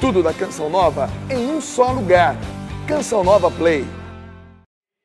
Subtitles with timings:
[0.00, 2.34] Tudo da Canção Nova em um só lugar.
[2.88, 3.84] Canção Nova Play.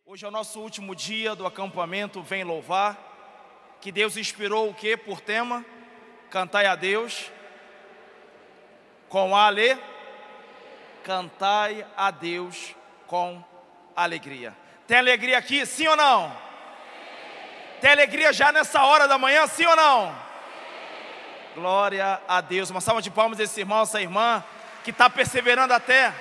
[0.06, 2.98] Hoje é o nosso último dia do acampamento Vem Louvar.
[3.82, 5.66] Que Deus inspirou o que por tema?
[6.30, 7.30] Cantai a Deus
[9.10, 9.78] com ale.
[11.04, 12.74] Cantai a Deus
[13.06, 13.44] com
[13.94, 14.56] alegria.
[14.88, 16.32] Tem alegria aqui, sim ou não?
[17.82, 20.16] Tem alegria já nessa hora da manhã, sim ou não?
[21.54, 22.70] Glória a Deus.
[22.70, 24.42] Uma salva de palmas desse irmão, essa irmã
[24.86, 26.14] que está perseverando até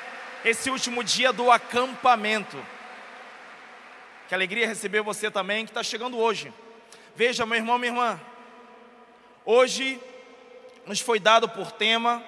[0.42, 2.56] esse último dia do acampamento.
[4.26, 6.50] Que alegria receber você também que está chegando hoje.
[7.14, 8.20] Veja, meu irmão, minha irmã.
[9.44, 10.00] Hoje
[10.86, 12.24] nos foi dado por tema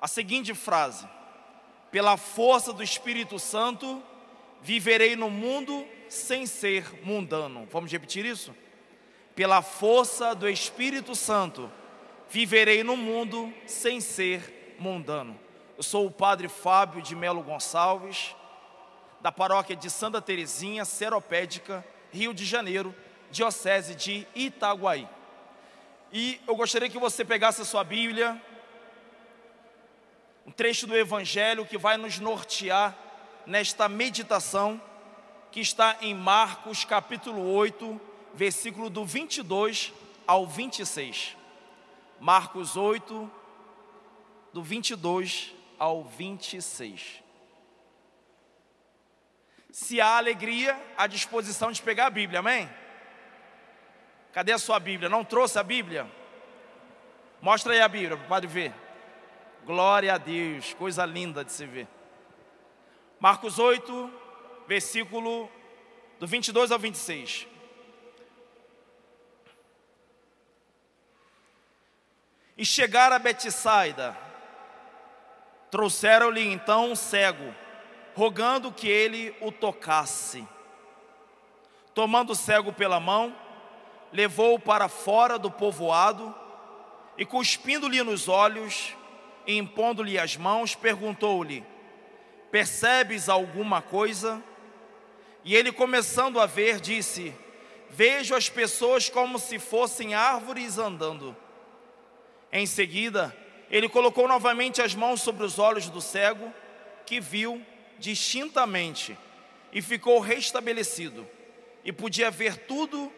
[0.00, 1.04] a seguinte frase:
[1.90, 4.00] Pela força do Espírito Santo,
[4.62, 7.66] viverei no mundo sem ser mundano.
[7.72, 8.54] Vamos repetir isso?
[9.34, 11.68] Pela força do Espírito Santo,
[12.30, 15.38] viverei no mundo sem ser mundano.
[15.76, 18.34] Eu sou o padre Fábio de Melo Gonçalves,
[19.20, 22.94] da paróquia de Santa Terezinha, Seropédica, Rio de Janeiro,
[23.30, 25.08] Diocese de Itaguaí.
[26.12, 28.40] E eu gostaria que você pegasse a sua Bíblia,
[30.46, 32.96] um trecho do Evangelho que vai nos nortear
[33.44, 34.80] nesta meditação,
[35.50, 38.00] que está em Marcos capítulo 8,
[38.34, 39.92] versículo do 22
[40.26, 41.39] ao 26.
[42.20, 43.30] Marcos 8,
[44.52, 47.22] do 22 ao 26.
[49.72, 52.68] Se há alegria, há disposição de pegar a Bíblia, amém?
[54.34, 55.08] Cadê a sua Bíblia?
[55.08, 56.06] Não trouxe a Bíblia?
[57.40, 58.74] Mostra aí a Bíblia para o padre ver.
[59.64, 61.88] Glória a Deus, coisa linda de se ver.
[63.18, 64.12] Marcos 8,
[64.68, 65.50] versículo
[66.18, 67.46] do 22 ao 26.
[72.60, 74.14] E chegar a Betsaida,
[75.70, 77.54] trouxeram-lhe então um cego,
[78.14, 80.46] rogando que ele o tocasse.
[81.94, 83.34] Tomando o cego pela mão,
[84.12, 86.34] levou-o para fora do povoado
[87.16, 88.94] e, cuspindo-lhe nos olhos
[89.46, 91.64] e impondo-lhe as mãos, perguntou-lhe:
[92.50, 94.44] Percebes alguma coisa?
[95.46, 97.34] E ele, começando a ver, disse:
[97.88, 101.34] Vejo as pessoas como se fossem árvores andando.
[102.52, 103.36] Em seguida,
[103.70, 106.52] ele colocou novamente as mãos sobre os olhos do cego,
[107.06, 107.64] que viu
[107.98, 109.16] distintamente
[109.72, 111.26] e ficou restabelecido,
[111.84, 113.12] e podia ver tudo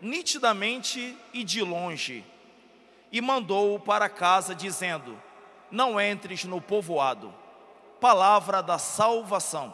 [0.00, 2.24] nitidamente e de longe.
[3.10, 5.20] E mandou-o para casa, dizendo:
[5.70, 7.34] Não entres no povoado.
[8.00, 9.72] Palavra da salvação.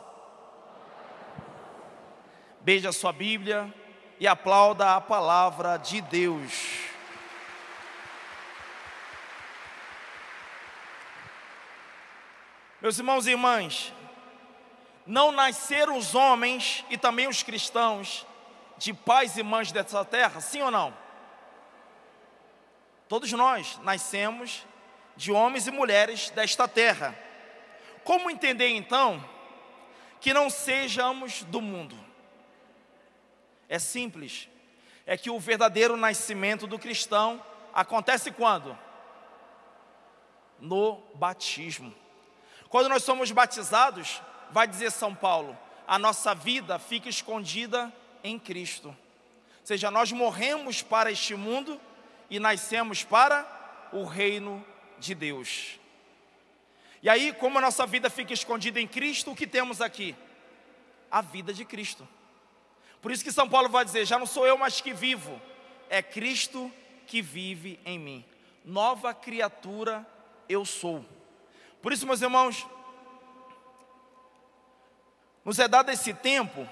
[2.60, 3.74] Beija sua Bíblia
[4.20, 6.89] e aplauda a palavra de Deus.
[12.80, 13.92] Meus irmãos e irmãs,
[15.06, 18.26] não nasceram os homens e também os cristãos
[18.78, 20.96] de pais e mães dessa terra, sim ou não?
[23.06, 24.64] Todos nós nascemos
[25.14, 27.14] de homens e mulheres desta terra.
[28.02, 29.22] Como entender então
[30.18, 31.96] que não sejamos do mundo?
[33.68, 34.48] É simples.
[35.04, 38.78] É que o verdadeiro nascimento do cristão acontece quando?
[40.58, 41.99] No batismo.
[42.70, 44.22] Quando nós somos batizados,
[44.52, 45.58] vai dizer São Paulo,
[45.88, 47.92] a nossa vida fica escondida
[48.22, 48.88] em Cristo.
[48.88, 48.96] Ou
[49.64, 51.80] seja, nós morremos para este mundo
[52.30, 53.44] e nascemos para
[53.92, 54.64] o reino
[55.00, 55.80] de Deus.
[57.02, 60.14] E aí, como a nossa vida fica escondida em Cristo, o que temos aqui?
[61.10, 62.06] A vida de Cristo.
[63.02, 65.42] Por isso que São Paulo vai dizer: já não sou eu mais que vivo,
[65.88, 66.72] é Cristo
[67.08, 68.24] que vive em mim.
[68.64, 70.06] Nova criatura
[70.48, 71.04] eu sou.
[71.82, 72.66] Por isso, meus irmãos,
[75.44, 76.68] nos é dado esse tempo,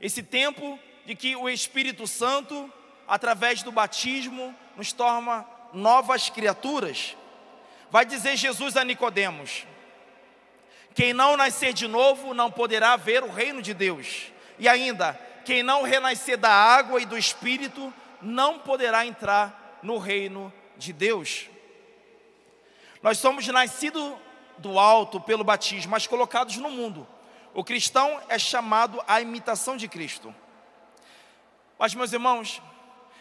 [0.00, 2.70] esse tempo de que o Espírito Santo,
[3.06, 7.16] através do batismo, nos torna novas criaturas.
[7.90, 9.66] Vai dizer Jesus a Nicodemos:
[10.94, 14.32] Quem não nascer de novo não poderá ver o reino de Deus.
[14.58, 20.52] E ainda, quem não renascer da água e do Espírito não poderá entrar no reino
[20.76, 21.48] de Deus.
[23.02, 24.14] Nós somos nascidos
[24.58, 27.06] do alto pelo batismo, mas colocados no mundo.
[27.54, 30.34] O cristão é chamado à imitação de Cristo.
[31.78, 32.60] Mas, meus irmãos,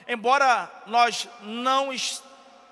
[0.07, 1.89] embora nós não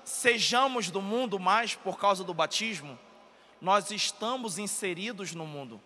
[0.04, 2.98] sejamos do mundo mais por causa do batismo,
[3.60, 5.80] nós estamos inseridos no mundo.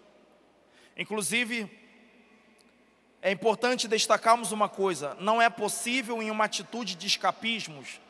[0.97, 1.71] Inclusive,
[3.23, 8.01] é importante destacarmos uma coisa: não é possível, em uma atitude de escapismos,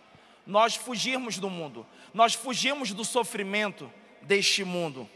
[0.47, 3.93] nós fugirmos do mundo, nós fugirmos do sofrimento
[4.23, 5.09] deste mundo.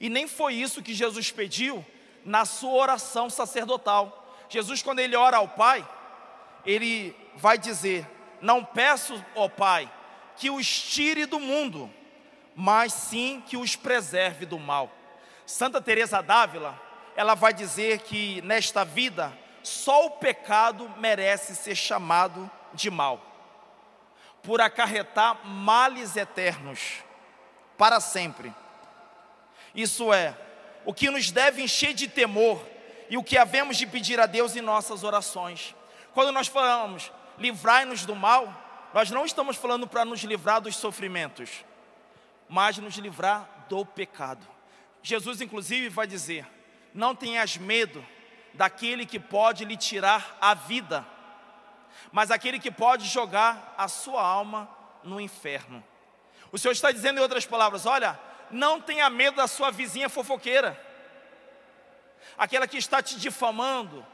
[0.00, 1.84] E nem foi isso que Jesus pediu
[2.24, 4.34] na sua oração sacerdotal.
[4.48, 5.86] Jesus, quando ele ora ao Pai,
[6.64, 8.06] ele vai dizer:
[8.40, 9.90] Não peço, ó Pai,
[10.36, 11.90] que os tire do mundo,
[12.54, 14.90] mas sim que os preserve do mal.
[15.46, 16.80] Santa Teresa d'Ávila,
[17.16, 23.20] ela vai dizer que nesta vida só o pecado merece ser chamado de mal,
[24.44, 27.02] por acarretar males eternos
[27.76, 28.54] para sempre.
[29.74, 30.36] Isso é
[30.84, 32.64] o que nos deve encher de temor
[33.08, 35.74] e o que havemos de pedir a Deus em nossas orações.
[36.12, 38.52] Quando nós falamos livrai-nos do mal,
[38.92, 41.64] nós não estamos falando para nos livrar dos sofrimentos,
[42.48, 44.46] mas nos livrar do pecado.
[45.02, 46.46] Jesus, inclusive, vai dizer:
[46.92, 48.04] Não tenhas medo
[48.52, 51.04] daquele que pode lhe tirar a vida,
[52.12, 54.68] mas aquele que pode jogar a sua alma
[55.02, 55.82] no inferno.
[56.50, 58.18] O Senhor está dizendo, em outras palavras: Olha,
[58.50, 60.80] não tenha medo da sua vizinha fofoqueira,
[62.38, 64.04] aquela que está te difamando,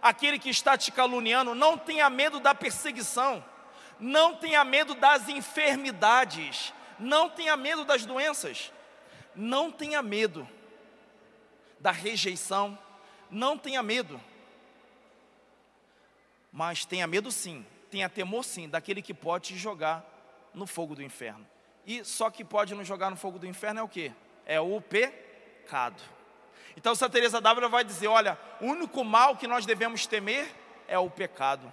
[0.00, 3.44] aquele que está te caluniando, não tenha medo da perseguição,
[3.98, 8.72] não tenha medo das enfermidades, não tenha medo das doenças,
[9.34, 10.48] não tenha medo
[11.80, 12.78] da rejeição,
[13.30, 14.20] não tenha medo,
[16.52, 20.04] mas tenha medo sim, tenha temor sim daquele que pode te jogar
[20.54, 21.46] no fogo do inferno.
[21.86, 24.12] E só que pode nos jogar no fogo do inferno é o que?
[24.44, 26.02] É o pecado.
[26.76, 30.48] Então Santa Teresa d'Ávila vai dizer, olha, o único mal que nós devemos temer
[30.86, 31.72] é o pecado.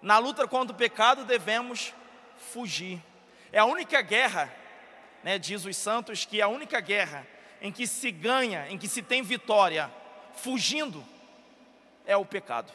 [0.00, 1.94] Na luta contra o pecado devemos
[2.36, 3.00] fugir.
[3.52, 4.52] É a única guerra,
[5.22, 7.26] né, diz os santos, que é a única guerra
[7.60, 9.88] em que se ganha, em que se tem vitória,
[10.34, 11.04] fugindo,
[12.04, 12.72] é o pecado.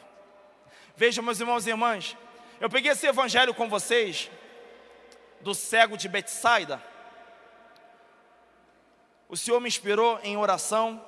[0.98, 2.16] Vejam, meus irmãos e irmãs,
[2.58, 4.28] eu peguei esse evangelho com vocês,
[5.40, 6.82] do cego de Betsaida,
[9.28, 11.00] o Senhor me inspirou em oração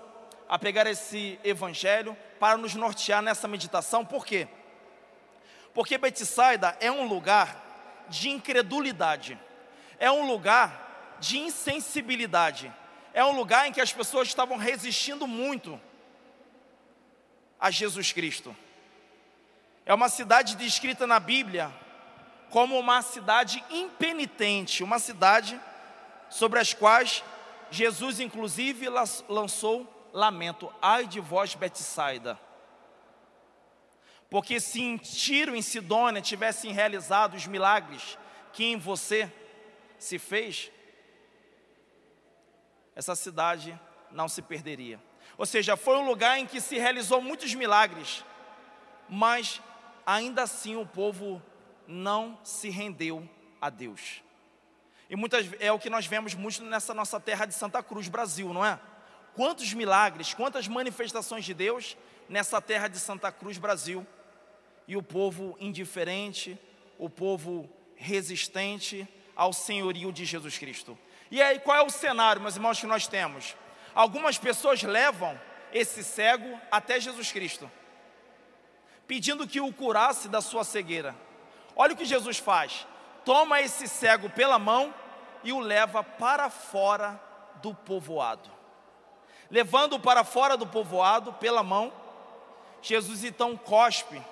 [0.48, 4.46] a pegar esse evangelho para nos nortear nessa meditação, por quê?
[5.74, 9.36] Porque Betsaida é um lugar de incredulidade,
[9.98, 12.72] é um lugar de insensibilidade,
[13.12, 15.80] é um lugar em que as pessoas estavam resistindo muito
[17.58, 18.56] a Jesus Cristo.
[19.90, 21.68] É uma cidade descrita na Bíblia
[22.48, 25.60] como uma cidade impenitente, uma cidade
[26.28, 27.24] sobre as quais
[27.72, 28.86] Jesus, inclusive,
[29.28, 32.38] lançou lamento: ai de vós, Betsaida.
[34.30, 38.16] Porque se em Tiro, em Sidônia, tivessem realizado os milagres
[38.52, 39.28] que em você
[39.98, 40.70] se fez,
[42.94, 43.76] essa cidade
[44.12, 45.02] não se perderia.
[45.36, 48.24] Ou seja, foi um lugar em que se realizou muitos milagres,
[49.08, 49.60] mas
[50.06, 51.42] ainda assim o povo
[51.86, 53.28] não se rendeu
[53.60, 54.22] a Deus.
[55.08, 58.52] E muitas é o que nós vemos muito nessa nossa terra de Santa Cruz, Brasil,
[58.52, 58.78] não é?
[59.34, 61.96] Quantos milagres, quantas manifestações de Deus
[62.28, 64.06] nessa terra de Santa Cruz, Brasil.
[64.86, 66.58] E o povo indiferente,
[66.98, 70.98] o povo resistente ao senhorio de Jesus Cristo.
[71.30, 73.56] E aí, qual é o cenário, meus irmãos, que nós temos?
[73.94, 75.38] Algumas pessoas levam
[75.72, 77.70] esse cego até Jesus Cristo,
[79.10, 81.16] pedindo que o curasse da sua cegueira.
[81.74, 82.86] Olha o que Jesus faz:
[83.24, 84.94] toma esse cego pela mão
[85.42, 87.20] e o leva para fora
[87.60, 88.48] do povoado.
[89.50, 91.92] Levando-o para fora do povoado pela mão,
[92.80, 94.22] Jesus então cospe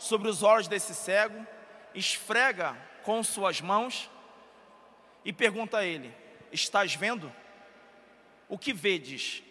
[0.00, 1.46] sobre os olhos desse cego,
[1.94, 4.10] esfrega com suas mãos
[5.24, 6.12] e pergunta a ele:
[6.50, 7.32] Estás vendo?
[8.48, 9.44] O que vedes?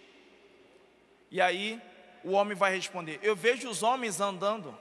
[1.32, 1.82] E aí
[2.24, 4.78] o homem vai responder: Eu vejo os homens andando,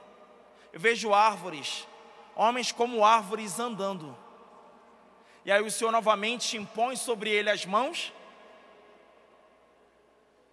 [0.71, 1.87] eu vejo árvores
[2.35, 4.15] homens como árvores andando.
[5.45, 8.13] E aí o Senhor novamente impõe sobre ele as mãos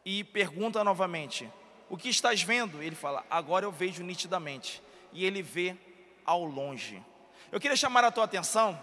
[0.04, 1.50] e pergunta novamente:
[1.88, 2.82] O que estás vendo?
[2.82, 4.82] Ele fala: Agora eu vejo nitidamente.
[5.12, 5.76] E ele vê
[6.24, 7.02] ao longe.
[7.50, 8.78] Eu queria chamar a tua atenção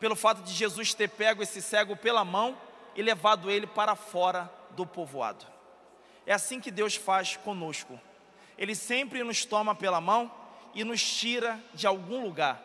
[0.00, 2.58] pelo fato de Jesus ter pego esse cego pela mão
[2.96, 5.53] e levado ele para fora do povoado.
[6.26, 8.00] É assim que Deus faz conosco.
[8.56, 10.30] Ele sempre nos toma pela mão
[10.74, 12.62] e nos tira de algum lugar.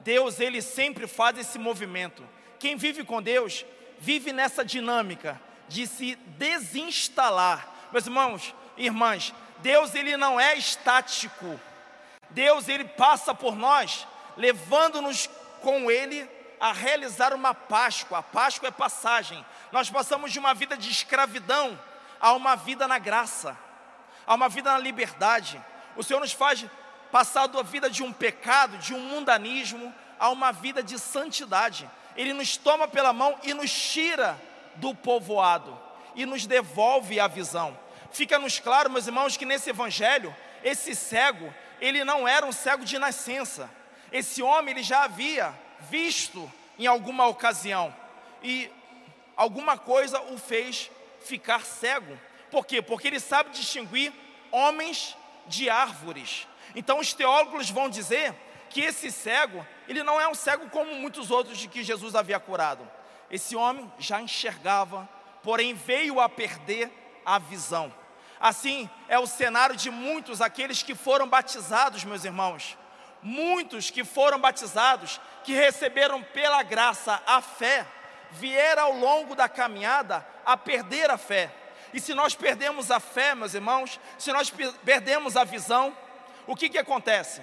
[0.00, 2.26] Deus, ele sempre faz esse movimento.
[2.58, 3.64] Quem vive com Deus,
[3.98, 7.68] vive nessa dinâmica de se desinstalar.
[7.92, 11.60] Meus irmãos, irmãs, Deus ele não é estático.
[12.30, 15.28] Deus ele passa por nós, levando-nos
[15.60, 16.28] com ele
[16.60, 18.18] a realizar uma Páscoa.
[18.18, 19.44] A Páscoa é passagem.
[19.72, 21.78] Nós passamos de uma vida de escravidão
[22.20, 23.56] a uma vida na graça,
[24.26, 25.60] a uma vida na liberdade.
[25.96, 26.64] O Senhor nos faz
[27.10, 31.88] passado a vida de um pecado, de um mundanismo, a uma vida de santidade.
[32.16, 34.40] Ele nos toma pela mão e nos tira
[34.76, 35.78] do povoado
[36.14, 37.78] e nos devolve a visão.
[38.10, 40.34] Fica-nos claro, meus irmãos, que nesse evangelho,
[40.64, 43.70] esse cego, ele não era um cego de nascença.
[44.10, 45.54] Esse homem ele já havia
[45.90, 47.94] visto em alguma ocasião
[48.42, 48.70] e
[49.36, 52.18] alguma coisa o fez ficar cego.
[52.50, 52.80] Por quê?
[52.80, 54.12] Porque ele sabe distinguir
[54.50, 56.46] homens de árvores.
[56.74, 58.34] Então os teólogos vão dizer
[58.70, 62.38] que esse cego, ele não é um cego como muitos outros de que Jesus havia
[62.38, 62.88] curado.
[63.30, 65.08] Esse homem já enxergava,
[65.42, 66.90] porém veio a perder
[67.24, 67.92] a visão.
[68.40, 72.76] Assim é o cenário de muitos aqueles que foram batizados, meus irmãos.
[73.20, 77.84] Muitos que foram batizados, que receberam pela graça a fé,
[78.32, 81.50] vieram ao longo da caminhada a perder a fé.
[81.92, 84.52] E se nós perdemos a fé, meus irmãos, se nós
[84.84, 85.96] perdemos a visão,
[86.46, 87.40] o que, que acontece?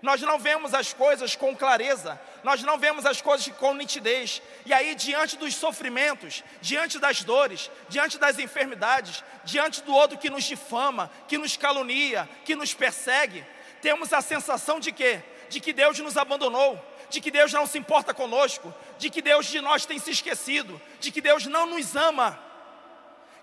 [0.00, 4.40] Nós não vemos as coisas com clareza, nós não vemos as coisas com nitidez.
[4.64, 10.30] E aí, diante dos sofrimentos, diante das dores, diante das enfermidades, diante do outro que
[10.30, 13.44] nos difama, que nos calunia, que nos persegue,
[13.82, 15.22] temos a sensação de quê?
[15.48, 16.78] De que Deus nos abandonou,
[17.10, 20.80] de que Deus não se importa conosco, de que Deus de nós tem se esquecido,
[21.00, 22.38] de que Deus não nos ama.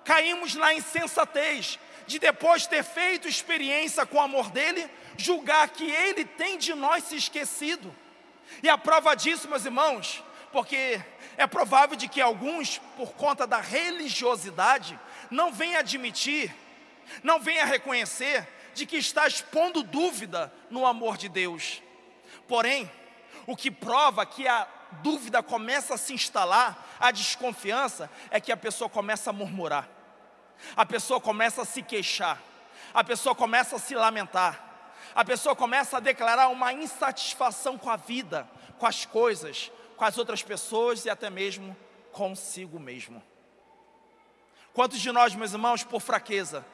[0.03, 6.23] Caímos na insensatez de depois ter feito experiência com o amor dele, julgar que ele
[6.25, 7.95] tem de nós se esquecido.
[8.61, 11.01] E a prova disso, meus irmãos, porque
[11.37, 16.53] é provável de que alguns, por conta da religiosidade, não venham admitir,
[17.23, 21.81] não venham reconhecer de que está expondo dúvida no amor de Deus.
[22.47, 22.89] Porém,
[23.47, 24.67] o que prova que a
[25.01, 29.87] dúvida começa a se instalar, a desconfiança, é que a pessoa começa a murmurar,
[30.75, 32.41] a pessoa começa a se queixar,
[32.93, 34.63] a pessoa começa a se lamentar,
[35.13, 38.47] a pessoa começa a declarar uma insatisfação com a vida,
[38.77, 41.75] com as coisas, com as outras pessoas e até mesmo
[42.11, 43.21] consigo mesmo.
[44.73, 46.65] Quantos de nós, meus irmãos, por fraqueza,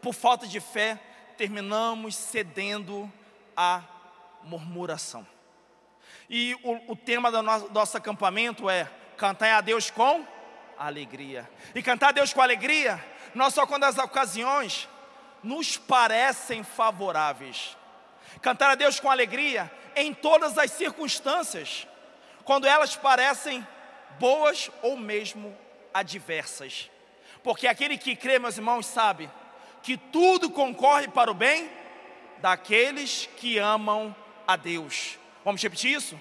[0.00, 1.00] por falta de fé,
[1.36, 3.10] terminamos cedendo
[3.56, 3.82] à
[4.42, 5.26] murmuração.
[6.28, 10.26] E o, o tema do nosso, nosso acampamento é cantar a Deus com
[10.78, 11.48] alegria.
[11.74, 13.02] E cantar a Deus com alegria,
[13.34, 14.88] não só quando as ocasiões
[15.42, 17.76] nos parecem favoráveis.
[18.42, 21.86] Cantar a Deus com alegria em todas as circunstâncias,
[22.44, 23.66] quando elas parecem
[24.18, 25.56] boas ou mesmo
[25.94, 26.90] adversas.
[27.42, 29.30] Porque aquele que crê, meus irmãos, sabe
[29.82, 31.70] que tudo concorre para o bem
[32.38, 34.14] daqueles que amam
[34.46, 35.18] a Deus.
[35.46, 36.20] Vamos repetir isso?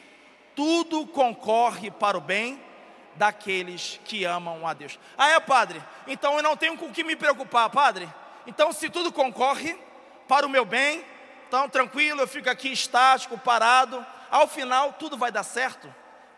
[0.56, 2.62] Tudo concorre para o bem
[3.16, 5.00] daqueles que amam a Deus.
[5.18, 5.82] Ah, é, padre?
[6.06, 8.08] Então eu não tenho com o que me preocupar, padre.
[8.46, 9.76] Então, se tudo concorre
[10.28, 11.04] para o meu bem,
[11.48, 14.06] então tranquilo, eu fico aqui estático, parado.
[14.30, 15.92] Ao final, tudo vai dar certo.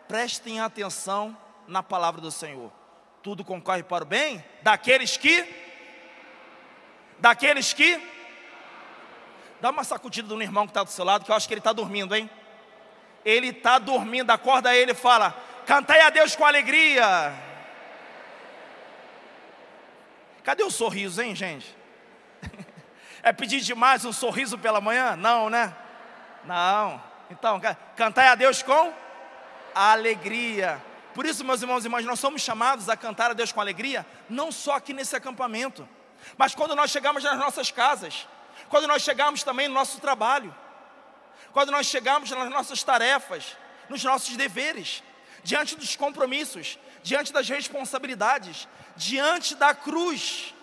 [0.08, 2.72] Prestem atenção na palavra do Senhor.
[3.22, 5.46] Tudo concorre para o bem daqueles que
[7.18, 8.00] daqueles que.
[9.60, 11.60] Dá uma sacudida no irmão que está do seu lado, que eu acho que ele
[11.60, 12.30] está dormindo, hein?
[13.28, 17.34] Ele está dormindo, acorda ele e fala: Cantai a Deus com alegria.
[20.42, 21.76] Cadê o sorriso, hein, gente?
[23.20, 25.16] É pedir demais um sorriso pela manhã?
[25.16, 25.76] Não, né?
[26.44, 27.02] Não.
[27.28, 27.60] Então,
[27.96, 28.92] cantai a Deus com
[29.74, 30.80] alegria.
[31.12, 34.06] Por isso, meus irmãos e irmãs, nós somos chamados a cantar a Deus com alegria,
[34.30, 35.86] não só aqui nesse acampamento.
[36.38, 38.26] Mas quando nós chegamos nas nossas casas,
[38.70, 40.54] quando nós chegamos também no nosso trabalho,
[41.52, 43.56] quando nós chegamos nas nossas tarefas,
[43.88, 45.02] nos nossos deveres,
[45.42, 50.54] diante dos compromissos, diante das responsabilidades, diante da cruz.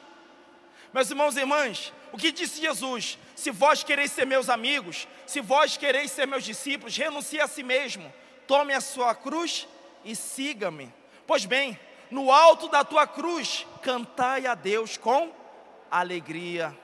[0.94, 3.18] Meus irmãos e irmãs, o que disse Jesus?
[3.36, 7.64] Se vós quereis ser meus amigos, se vós quereis ser meus discípulos, renuncie a si
[7.64, 8.14] mesmo,
[8.48, 9.68] tome a sua cruz
[10.04, 10.94] e siga-me.
[11.28, 11.78] Pois bem,
[12.12, 15.34] no alto da tua cruz, cantai a Deus com
[15.90, 16.76] alegria.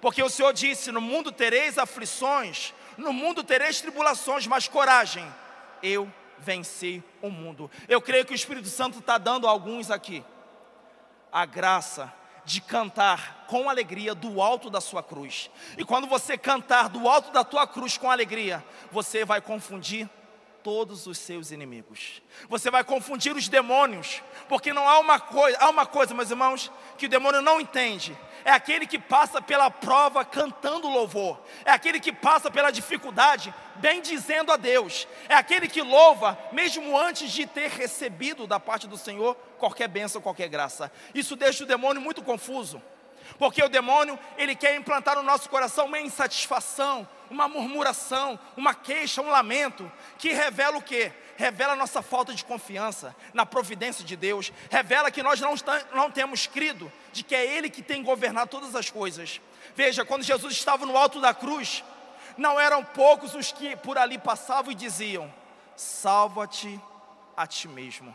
[0.00, 5.26] Porque o Senhor disse: No mundo tereis aflições, no mundo tereis tribulações, mas coragem,
[5.82, 7.70] eu venci o mundo.
[7.88, 10.24] Eu creio que o Espírito Santo está dando a alguns aqui
[11.32, 12.12] a graça
[12.44, 15.50] de cantar com alegria do alto da sua cruz.
[15.76, 20.08] E quando você cantar do alto da tua cruz com alegria, você vai confundir
[20.62, 22.22] todos os seus inimigos.
[22.48, 26.70] Você vai confundir os demônios, porque não há uma coisa, há uma coisa, meus irmãos,
[26.96, 28.16] que o demônio não entende.
[28.44, 31.40] É aquele que passa pela prova cantando louvor.
[31.64, 35.06] É aquele que passa pela dificuldade bendizendo a Deus.
[35.28, 40.22] É aquele que louva mesmo antes de ter recebido da parte do Senhor qualquer bênção,
[40.22, 40.90] qualquer graça.
[41.14, 42.82] Isso deixa o demônio muito confuso.
[43.38, 49.22] Porque o demônio, ele quer implantar no nosso coração uma insatisfação, uma murmuração, uma queixa,
[49.22, 51.12] um lamento, que revela o quê?
[51.36, 55.54] Revela a nossa falta de confiança na providência de Deus, revela que nós não,
[55.94, 59.40] não temos crido de que é Ele que tem governado todas as coisas.
[59.74, 61.84] Veja, quando Jesus estava no alto da cruz,
[62.36, 65.32] não eram poucos os que por ali passavam e diziam:
[65.76, 66.80] Salva-te
[67.36, 68.14] a ti mesmo.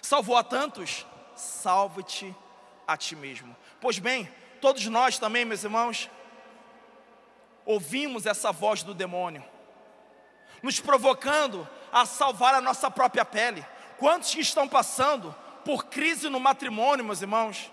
[0.00, 2.49] Salvou a tantos, salva-te a
[2.96, 3.56] ti mesmo.
[3.80, 4.28] Pois bem,
[4.60, 6.10] todos nós também, meus irmãos,
[7.64, 9.44] ouvimos essa voz do demônio,
[10.62, 13.64] nos provocando a salvar a nossa própria pele.
[13.98, 17.70] Quantos que estão passando por crise no matrimônio, meus irmãos?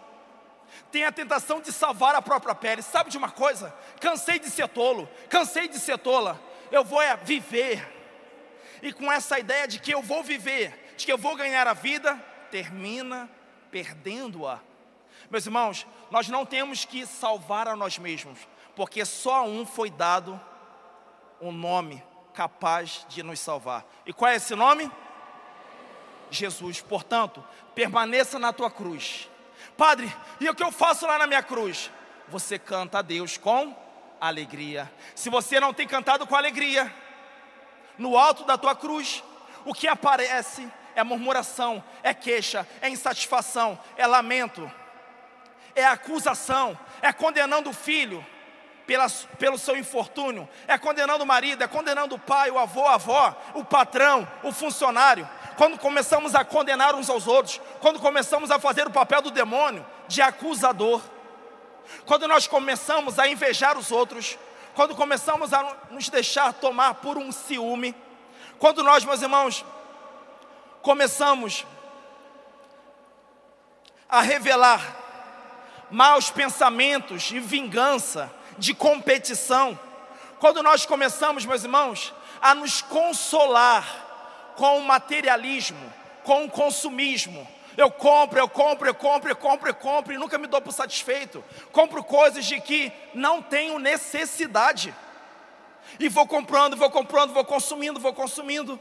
[0.92, 2.82] Tem a tentação de salvar a própria pele.
[2.82, 3.74] Sabe de uma coisa?
[4.00, 6.40] Cansei de ser tolo, cansei de ser tola.
[6.72, 7.96] Eu vou é viver.
[8.82, 11.74] E com essa ideia de que eu vou viver, de que eu vou ganhar a
[11.74, 12.16] vida,
[12.52, 13.30] termina
[13.72, 14.60] perdendo-a.
[15.30, 18.40] Meus irmãos, nós não temos que salvar a nós mesmos,
[18.76, 20.40] porque só a um foi dado
[21.42, 23.86] um nome capaz de nos salvar.
[24.06, 24.92] E qual é esse nome?
[26.30, 26.82] Jesus.
[26.82, 27.44] Portanto,
[27.74, 29.30] permaneça na tua cruz.
[29.76, 31.92] Padre, e o que eu faço lá na minha cruz?
[32.28, 33.76] Você canta a Deus com
[34.20, 34.92] alegria.
[35.16, 36.94] Se você não tem cantado com alegria,
[37.98, 39.24] no alto da tua cruz,
[39.66, 44.72] o que aparece é murmuração, é queixa, é insatisfação, é lamento,
[45.78, 48.26] é acusação, é condenando o filho
[48.88, 49.08] pela,
[49.38, 53.36] pelo seu infortúnio, é condenando o marido, é condenando o pai, o avô, a avó,
[53.54, 55.30] o patrão, o funcionário.
[55.56, 59.86] Quando começamos a condenar uns aos outros, quando começamos a fazer o papel do demônio,
[60.08, 61.02] de acusador,
[62.06, 64.38] quando nós começamos a invejar os outros,
[64.74, 67.96] quando começamos a nos deixar tomar por um ciúme,
[68.58, 69.64] quando nós, meus irmãos,
[70.82, 71.66] começamos
[74.10, 75.07] a revelar
[75.90, 79.80] maus pensamentos de vingança, de competição,
[80.40, 87.92] quando nós começamos, meus irmãos, a nos consolar com o materialismo, com o consumismo, eu
[87.92, 91.44] compro, eu compro, eu compro, eu compro, eu compro e nunca me dou por satisfeito.
[91.72, 94.94] Compro coisas de que não tenho necessidade.
[96.00, 98.80] E vou comprando, vou comprando, vou consumindo, vou consumindo.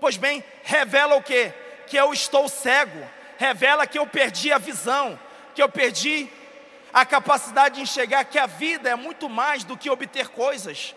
[0.00, 1.52] Pois bem, revela o que?
[1.88, 3.04] Que eu estou cego,
[3.36, 5.18] revela que eu perdi a visão,
[5.52, 6.30] que eu perdi
[6.92, 10.94] a capacidade de enxergar que a vida é muito mais do que obter coisas,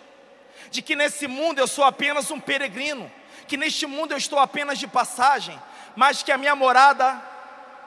[0.69, 3.11] de que nesse mundo eu sou apenas um peregrino,
[3.47, 5.59] que neste mundo eu estou apenas de passagem,
[5.95, 7.21] mas que a minha morada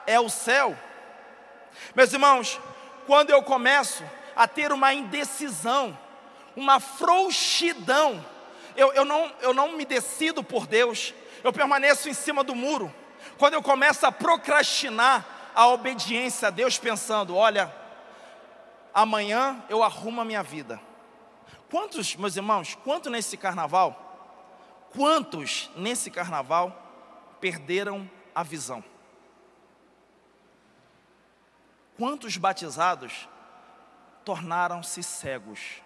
[0.05, 0.77] é o céu.
[1.95, 2.59] Meus irmãos,
[3.07, 4.03] quando eu começo
[4.35, 5.97] a ter uma indecisão,
[6.55, 8.23] uma frouxidão,
[8.75, 11.13] eu, eu, não, eu não me decido por Deus,
[11.43, 12.93] eu permaneço em cima do muro.
[13.37, 17.73] Quando eu começo a procrastinar a obediência a Deus, pensando: olha,
[18.95, 20.79] amanhã eu arrumo a minha vida.
[21.69, 26.81] Quantos, meus irmãos, quanto nesse carnaval, quantos nesse carnaval
[27.41, 28.81] perderam a visão?
[31.97, 33.27] Quantos batizados
[34.23, 35.81] tornaram-se cegos?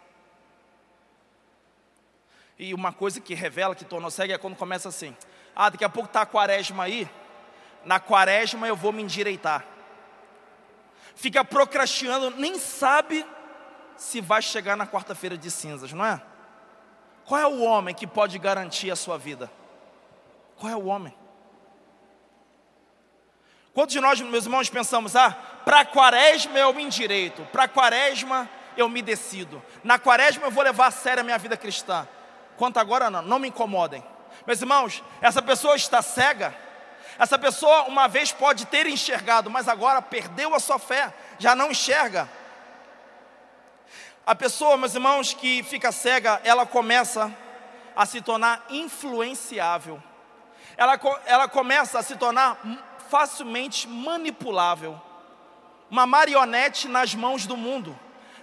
[2.57, 5.15] E uma coisa que revela que tornou cego é quando começa assim:
[5.55, 7.09] ah, daqui a pouco está a quaresma aí,
[7.85, 9.65] na quaresma eu vou me endireitar.
[11.19, 13.25] Fica procrastinando, nem sabe
[13.97, 16.21] se vai chegar na quarta-feira de cinzas, não é?
[17.25, 19.51] Qual é o homem que pode garantir a sua vida?
[20.55, 21.13] Qual é o homem?
[23.73, 25.31] Quantos de nós, meus irmãos, pensamos, ah,
[25.65, 30.87] para quaresma eu me endireito, para quaresma eu me decido, na quaresma eu vou levar
[30.87, 32.07] a sério a minha vida cristã.
[32.55, 34.01] Quanto agora não, não me incomodem.
[34.47, 36.55] Meus irmãos, essa pessoa está cega.
[37.19, 41.71] Essa pessoa uma vez pode ter enxergado, mas agora perdeu a sua fé, já não
[41.71, 42.29] enxerga.
[44.25, 47.29] A pessoa, meus irmãos, que fica cega, ela começa
[47.93, 50.01] a se tornar influenciável.
[50.77, 52.57] Ela, ela começa a se tornar
[53.09, 54.99] facilmente manipulável.
[55.91, 57.99] Uma marionete nas mãos do mundo,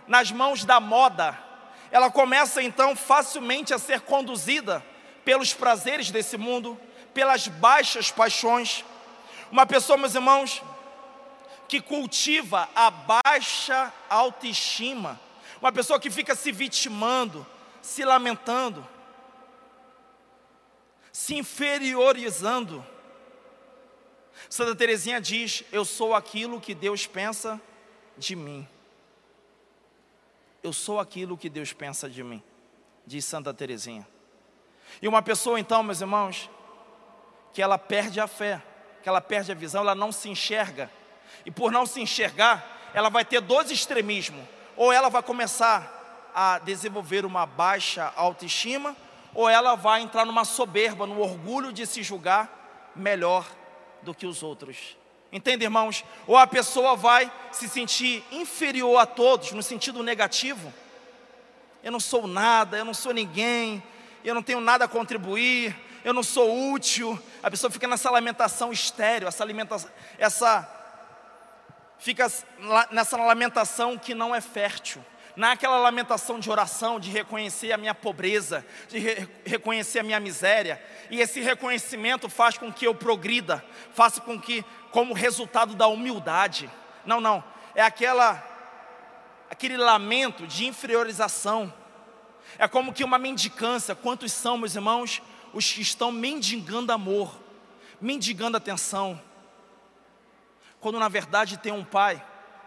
[0.07, 1.39] nas mãos da moda,
[1.91, 4.85] ela começa então facilmente a ser conduzida
[5.25, 6.79] pelos prazeres desse mundo,
[7.17, 8.85] pelas baixas paixões.
[9.51, 10.63] Uma pessoa, meus irmãos,
[11.67, 15.19] que cultiva a baixa autoestima,
[15.59, 17.47] uma pessoa que fica se vitimando,
[17.81, 18.87] se lamentando,
[21.11, 22.85] se inferiorizando.
[24.51, 27.59] Santa Teresinha diz: Eu sou aquilo que Deus pensa
[28.19, 28.69] de mim.
[30.63, 32.43] Eu sou aquilo que Deus pensa de mim,
[33.07, 34.07] diz Santa Teresinha.
[35.01, 36.51] E uma pessoa, então, meus irmãos,
[37.57, 38.63] que ela perde a fé,
[39.03, 40.91] que ela perde a visão, ela não se enxerga.
[41.43, 44.45] E por não se enxergar, ela vai ter dois extremismos.
[44.77, 48.95] Ou ela vai começar a desenvolver uma baixa autoestima,
[49.33, 53.47] ou ela vai entrar numa soberba, no orgulho de se julgar melhor
[54.03, 54.95] do que os outros.
[55.33, 56.05] Entende, irmãos?
[56.27, 60.75] Ou a pessoa vai se sentir inferior a todos, no sentido negativo.
[61.83, 63.83] Eu não sou nada, eu não sou ninguém,
[64.23, 65.75] eu não tenho nada a contribuir,
[66.07, 67.21] eu não sou útil.
[67.43, 70.73] A pessoa fica nessa lamentação estéreo, essa alimentação, essa
[71.99, 72.31] fica
[72.93, 75.05] nessa lamentação que não é fértil.
[75.35, 80.81] Naquela lamentação de oração, de reconhecer a minha pobreza, de re reconhecer a minha miséria,
[81.11, 86.71] e esse reconhecimento faz com que eu progrida, faça com que, como resultado da humildade,
[87.05, 87.43] não, não,
[87.75, 88.43] é aquela,
[89.51, 91.75] aquele lamento de inferiorização,
[92.59, 93.95] é como que uma mendicância.
[93.95, 95.21] Quantos são, meus irmãos,
[95.57, 97.35] os que estão mendigando amor,
[97.99, 99.19] mendigando atenção,
[100.79, 102.23] quando na verdade tem um pai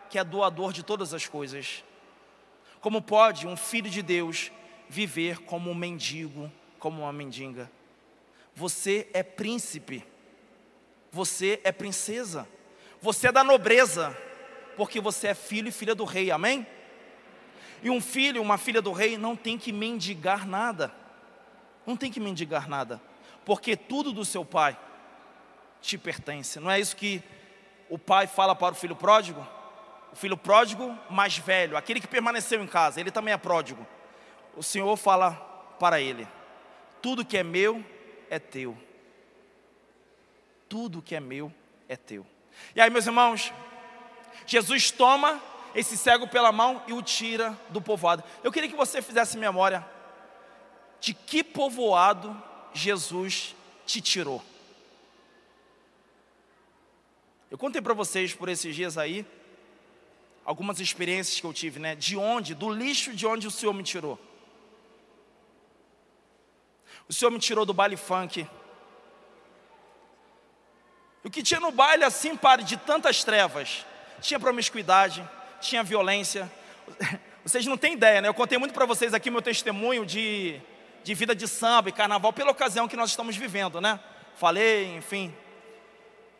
[0.09, 1.83] que é doador de todas as coisas.
[2.81, 4.51] Como pode um filho de Deus
[4.89, 7.71] viver como um mendigo, como uma mendiga?
[8.55, 10.03] Você é príncipe,
[11.11, 12.49] você é princesa,
[12.99, 14.17] você é da nobreza,
[14.75, 16.65] porque você é filho e filha do rei, amém?
[17.83, 20.91] E um filho, uma filha do rei não tem que mendigar nada,
[21.89, 23.01] não tem que mendigar nada,
[23.43, 24.77] porque tudo do seu pai
[25.81, 27.23] te pertence, não é isso que
[27.89, 29.45] o pai fala para o filho pródigo?
[30.13, 33.87] O filho pródigo mais velho, aquele que permaneceu em casa, ele também é pródigo.
[34.55, 35.31] O Senhor fala
[35.79, 36.27] para ele:
[37.01, 37.83] tudo que é meu
[38.29, 38.77] é teu.
[40.67, 41.51] Tudo que é meu
[41.87, 42.23] é teu.
[42.75, 43.51] E aí, meus irmãos,
[44.45, 45.41] Jesus toma
[45.73, 48.23] esse cego pela mão e o tira do povoado.
[48.43, 49.83] Eu queria que você fizesse memória
[50.99, 52.35] de que povoado
[52.73, 54.43] Jesus te tirou.
[57.49, 59.25] Eu contei para vocês por esses dias aí
[60.45, 61.95] algumas experiências que eu tive, né?
[61.95, 64.19] De onde, do lixo de onde o Senhor me tirou.
[67.07, 68.47] O Senhor me tirou do baile funk.
[71.23, 73.85] O que tinha no baile assim, pare, de tantas trevas,
[74.21, 75.27] tinha promiscuidade,
[75.59, 76.51] tinha violência.
[77.43, 78.27] Vocês não têm ideia, né?
[78.27, 80.61] Eu contei muito para vocês aqui meu testemunho de,
[81.03, 83.99] de vida de samba e carnaval, pela ocasião que nós estamos vivendo, né?
[84.35, 85.33] Falei, enfim.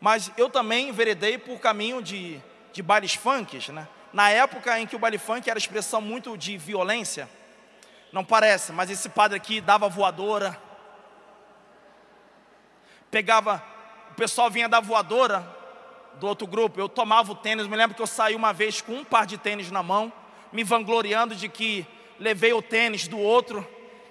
[0.00, 2.40] Mas eu também enveredei por caminho de,
[2.72, 3.86] de bailes funks, né?
[4.12, 7.28] Na época em que o baile funk era expressão muito de violência,
[8.12, 10.60] não parece, mas esse padre aqui dava voadora,
[13.10, 13.62] pegava,
[14.10, 15.46] o pessoal vinha da voadora,
[16.14, 17.66] do outro grupo, eu tomava o tênis.
[17.66, 20.12] Me lembro que eu saí uma vez com um par de tênis na mão,
[20.52, 21.86] me vangloriando de que
[22.18, 23.66] levei o tênis do outro,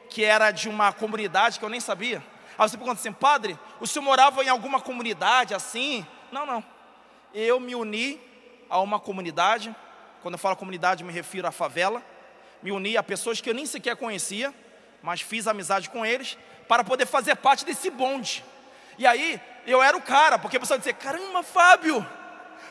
[0.10, 2.24] que era de uma comunidade que eu nem sabia.
[2.58, 6.06] Aí você pergunta assim, padre, o senhor morava em alguma comunidade assim?
[6.32, 6.64] Não, não.
[7.34, 8.20] Eu me uni
[8.70, 9.74] a uma comunidade,
[10.22, 12.04] quando eu falo comunidade, me refiro à favela.
[12.62, 14.54] Me uni a pessoas que eu nem sequer conhecia,
[15.02, 18.44] mas fiz amizade com eles, para poder fazer parte desse bonde.
[18.98, 22.06] E aí, eu era o cara, porque a pessoa caramba, Fábio,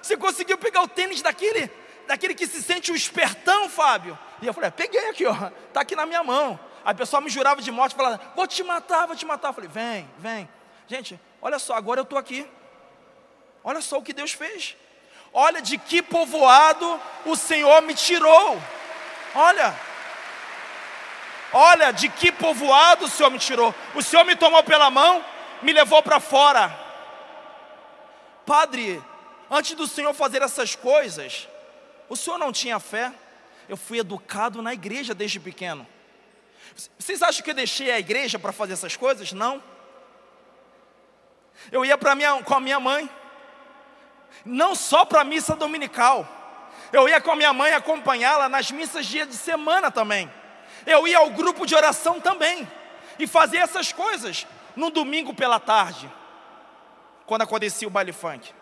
[0.03, 1.70] você conseguiu pegar o tênis daquele,
[2.07, 4.18] daquele que se sente um espertão, Fábio?
[4.42, 6.61] E eu falei: peguei aqui, ó, tá aqui na minha mão.
[6.88, 9.48] Aí o pessoal me jurava de morte, falava: vou te matar, vou te matar.
[9.48, 10.48] Eu falei: vem, vem.
[10.87, 12.48] Gente, olha só, agora eu estou aqui.
[13.62, 14.74] Olha só o que Deus fez.
[15.31, 18.59] Olha de que povoado o Senhor me tirou.
[19.35, 19.79] Olha.
[21.53, 23.74] Olha de que povoado o Senhor me tirou.
[23.94, 25.22] O Senhor me tomou pela mão
[25.61, 26.74] me levou para fora.
[28.46, 29.03] Padre,
[29.51, 31.46] antes do Senhor fazer essas coisas,
[32.09, 33.12] o Senhor não tinha fé?
[33.68, 35.87] Eu fui educado na igreja desde pequeno.
[36.99, 39.33] Vocês acham que eu deixei a igreja para fazer essas coisas?
[39.33, 39.63] Não.
[41.73, 43.11] Eu ia para minha, com a minha mãe,
[44.45, 46.27] não só para a missa dominical,
[46.93, 50.31] eu ia com a minha mãe acompanhá-la nas missas dia de semana também.
[50.87, 52.67] Eu ia ao grupo de oração também
[53.19, 56.11] e fazia essas coisas no domingo pela tarde,
[57.27, 58.55] quando acontecia o baile funk.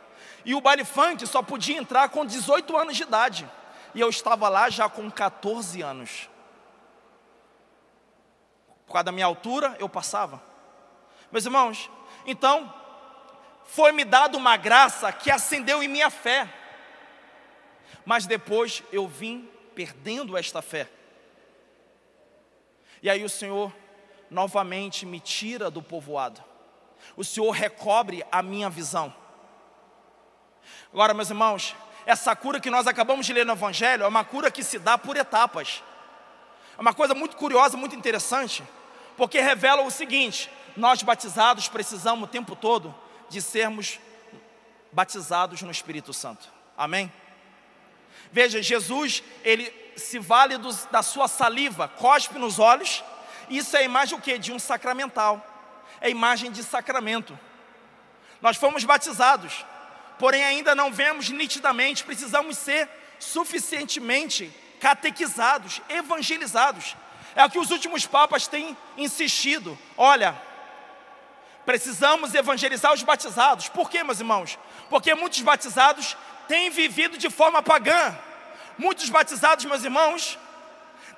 [0.45, 3.49] E o baile funk só podia entrar com 18 anos de idade.
[3.95, 6.29] E eu estava lá já com 14 anos.
[8.97, 10.43] Causa da minha altura, eu passava.
[11.31, 11.91] Meus irmãos,
[12.25, 12.73] então,
[13.67, 16.49] foi-me dado uma graça que acendeu em minha fé.
[18.07, 20.89] Mas depois eu vim perdendo esta fé.
[23.03, 23.71] E aí o Senhor
[24.31, 26.43] novamente me tira do povoado.
[27.19, 29.15] O Senhor recobre a minha visão.
[30.91, 34.51] Agora, meus irmãos, essa cura que nós acabamos de ler no Evangelho é uma cura
[34.51, 35.83] que se dá por etapas.
[36.79, 38.65] É uma coisa muito curiosa, muito interessante,
[39.17, 42.95] porque revela o seguinte: nós batizados precisamos o tempo todo
[43.29, 43.99] de sermos
[44.93, 46.49] batizados no Espírito Santo.
[46.77, 47.13] Amém?
[48.31, 50.55] Veja, Jesus, ele se vale
[50.91, 53.03] da sua saliva, cospe nos olhos,
[53.49, 54.39] isso é a imagem o quê?
[54.39, 55.45] De um sacramental,
[56.01, 57.39] é a imagem de sacramento.
[58.41, 59.65] Nós fomos batizados,
[60.19, 66.97] porém ainda não vemos nitidamente, precisamos ser suficientemente catequizados, evangelizados.
[67.37, 69.79] É o que os últimos papas têm insistido.
[69.95, 70.35] Olha,
[71.67, 73.69] precisamos evangelizar os batizados.
[73.69, 74.59] Por quê, meus irmãos?
[74.89, 76.17] Porque muitos batizados
[76.49, 78.19] têm vivido de forma pagã.
[78.79, 80.39] Muitos batizados, meus irmãos,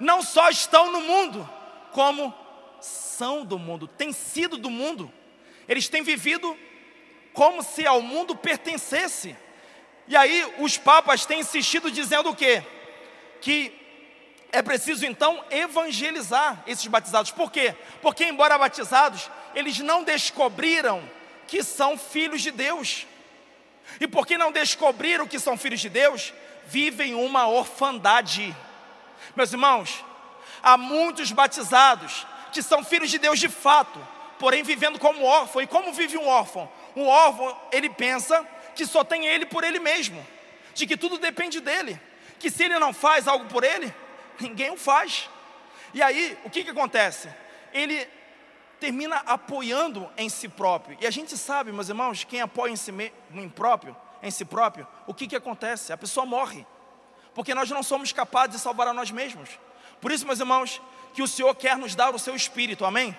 [0.00, 1.48] não só estão no mundo,
[1.92, 2.34] como
[2.80, 5.12] são do mundo, têm sido do mundo.
[5.68, 6.58] Eles têm vivido
[7.32, 9.36] como se ao mundo pertencesse.
[10.08, 12.64] E aí os papas têm insistido dizendo o quê?
[13.40, 13.77] Que
[14.50, 17.30] é preciso então evangelizar esses batizados.
[17.30, 17.74] Por quê?
[18.00, 21.02] Porque embora batizados, eles não descobriram
[21.46, 23.06] que são filhos de Deus.
[24.00, 26.32] E porque não descobriram que são filhos de Deus,
[26.66, 28.54] vivem uma orfandade.
[29.36, 30.04] Meus irmãos,
[30.62, 33.98] há muitos batizados que são filhos de Deus de fato,
[34.38, 35.60] porém vivendo como órfão.
[35.60, 36.70] E como vive um órfão?
[36.96, 40.24] Um órfão, ele pensa que só tem ele por ele mesmo,
[40.74, 42.00] de que tudo depende dele,
[42.38, 43.92] que se ele não faz algo por ele,
[44.40, 45.28] ninguém o faz.
[45.94, 47.28] E aí, o que, que acontece?
[47.72, 48.08] Ele
[48.78, 50.96] termina apoiando em si próprio.
[51.00, 52.92] E a gente sabe, meus irmãos, quem apoia em si
[53.32, 55.92] em próprio, em si próprio, o que, que acontece?
[55.92, 56.66] A pessoa morre.
[57.34, 59.50] Porque nós não somos capazes de salvar a nós mesmos.
[60.00, 60.80] Por isso, meus irmãos,
[61.14, 63.16] que o Senhor quer nos dar o seu espírito, amém?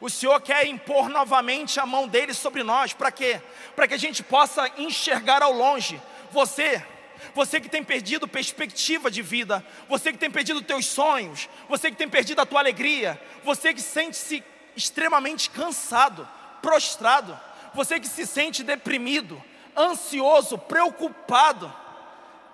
[0.00, 3.40] O Senhor quer impor novamente a mão dele sobre nós, para quê?
[3.76, 6.00] Para que a gente possa enxergar ao longe.
[6.32, 6.84] Você,
[7.34, 11.96] você que tem perdido perspectiva de vida, você que tem perdido teus sonhos, você que
[11.96, 14.42] tem perdido a tua alegria, você que sente-se
[14.76, 16.28] extremamente cansado,
[16.60, 17.38] prostrado,
[17.74, 19.42] você que se sente deprimido,
[19.76, 21.72] ansioso, preocupado,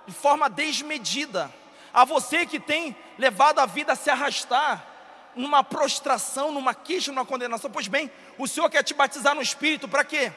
[0.07, 1.53] de forma desmedida,
[1.93, 4.87] a você que tem levado a vida a se arrastar,
[5.35, 7.71] numa prostração, numa queixa, numa condenação.
[7.71, 10.33] Pois bem, o Senhor quer te batizar no Espírito, para quê?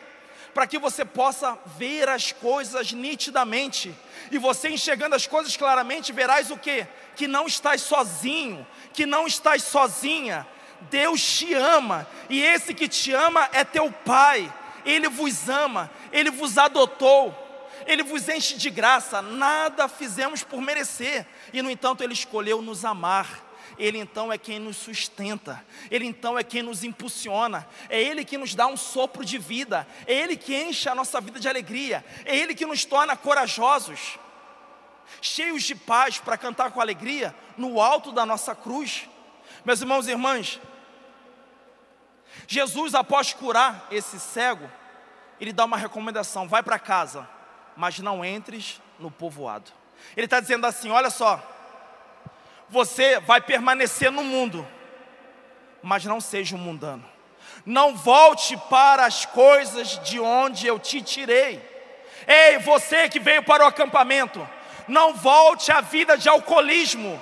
[0.53, 3.95] Para que você possa ver as coisas nitidamente,
[4.31, 6.85] e você enxergando as coisas claramente, verás o que?
[7.15, 10.45] Que não estás sozinho, que não estás sozinha.
[10.89, 14.51] Deus te ama, e esse que te ama é teu Pai,
[14.85, 17.35] Ele vos ama, Ele vos adotou,
[17.85, 22.83] Ele vos enche de graça, nada fizemos por merecer, e no entanto Ele escolheu nos
[22.83, 23.50] amar.
[23.77, 28.37] Ele então é quem nos sustenta, Ele então é quem nos impulsiona, é Ele que
[28.37, 32.03] nos dá um sopro de vida, é Ele que enche a nossa vida de alegria,
[32.25, 34.19] é Ele que nos torna corajosos,
[35.21, 39.07] cheios de paz para cantar com alegria no alto da nossa cruz.
[39.65, 40.59] Meus irmãos e irmãs,
[42.47, 44.69] Jesus, após curar esse cego,
[45.39, 47.27] ele dá uma recomendação: vai para casa,
[47.75, 49.71] mas não entres no povoado.
[50.15, 51.41] Ele está dizendo assim: olha só,
[52.71, 54.65] você vai permanecer no mundo,
[55.83, 57.03] mas não seja um mundano.
[57.65, 61.61] Não volte para as coisas de onde eu te tirei.
[62.25, 64.47] Ei, você que veio para o acampamento,
[64.87, 67.21] não volte à vida de alcoolismo,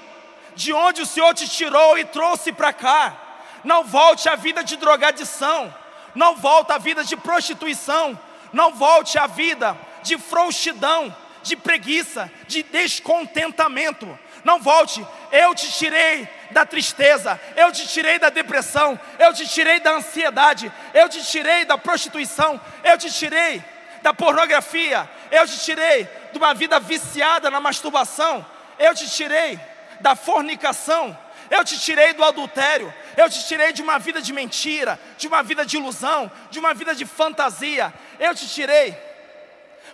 [0.55, 3.17] de onde o Senhor te tirou e trouxe para cá.
[3.63, 5.73] Não volte à vida de drogadição,
[6.13, 8.17] não volte à vida de prostituição,
[8.53, 14.17] não volte à vida de frouxidão, de preguiça, de descontentamento.
[14.43, 19.79] Não volte, eu te tirei da tristeza, eu te tirei da depressão, eu te tirei
[19.79, 23.63] da ansiedade, eu te tirei da prostituição, eu te tirei
[24.01, 28.45] da pornografia, eu te tirei de uma vida viciada na masturbação,
[28.77, 29.59] eu te tirei
[29.99, 31.17] da fornicação,
[31.49, 35.43] eu te tirei do adultério, eu te tirei de uma vida de mentira, de uma
[35.43, 38.97] vida de ilusão, de uma vida de fantasia, eu te tirei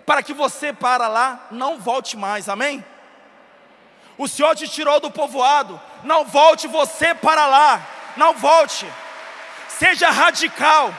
[0.05, 2.85] para que você para lá não volte mais, amém?
[4.17, 5.79] O Senhor te tirou do povoado.
[6.03, 7.85] Não volte você para lá.
[8.15, 8.85] Não volte.
[9.67, 10.93] Seja radical.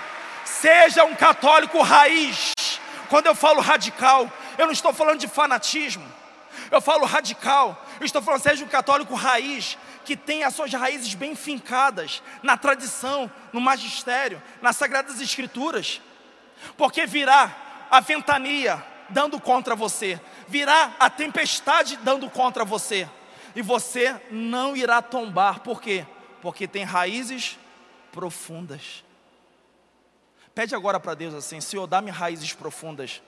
[0.45, 2.53] Seja um católico raiz.
[3.09, 6.05] Quando eu falo radical, eu não estou falando de fanatismo.
[6.71, 7.85] Eu falo radical.
[8.01, 12.57] Eu estou falando, seja um católico raiz, que tem as suas raízes bem fincadas na
[12.57, 16.01] tradição, no magistério, nas sagradas escrituras.
[16.77, 17.55] Porque virá
[17.91, 23.09] a ventania dando contra você, virá a tempestade dando contra você,
[23.55, 26.07] e você não irá tombar, por quê?
[26.43, 27.59] Porque tem raízes
[28.13, 29.05] profundas.
[30.55, 33.23] Pede agora para Deus assim: Senhor, dá-me raízes profundas.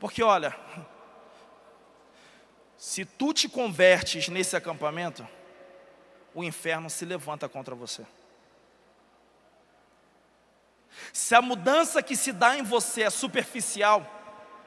[0.00, 0.56] Porque olha,
[2.76, 5.26] se tu te convertes nesse acampamento,
[6.34, 8.04] o inferno se levanta contra você.
[11.12, 14.21] Se a mudança que se dá em você é superficial,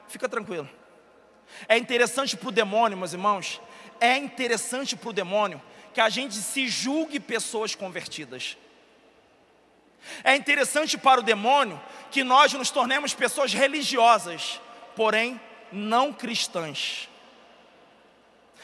[0.08, 0.68] fica tranquilo.
[1.68, 3.60] É interessante para o demônio, meus irmãos,
[4.00, 5.62] é interessante para o demônio
[5.94, 8.56] que a gente se julgue pessoas convertidas.
[10.22, 14.60] É interessante para o demônio que nós nos tornemos pessoas religiosas,
[14.94, 15.40] porém
[15.72, 17.08] não cristãs.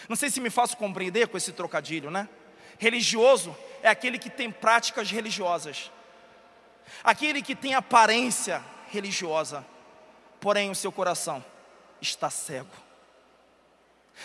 [0.09, 2.29] Não sei se me faço compreender com esse trocadilho, né?
[2.79, 5.91] Religioso é aquele que tem práticas religiosas,
[7.03, 9.65] aquele que tem aparência religiosa,
[10.43, 11.43] porém o seu coração
[12.01, 12.75] está cego.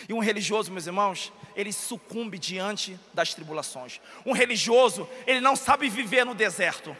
[0.08, 4.00] E um religioso, meus irmãos, ele sucumbe diante das tribulações.
[4.26, 6.94] Um religioso, ele não sabe viver no deserto.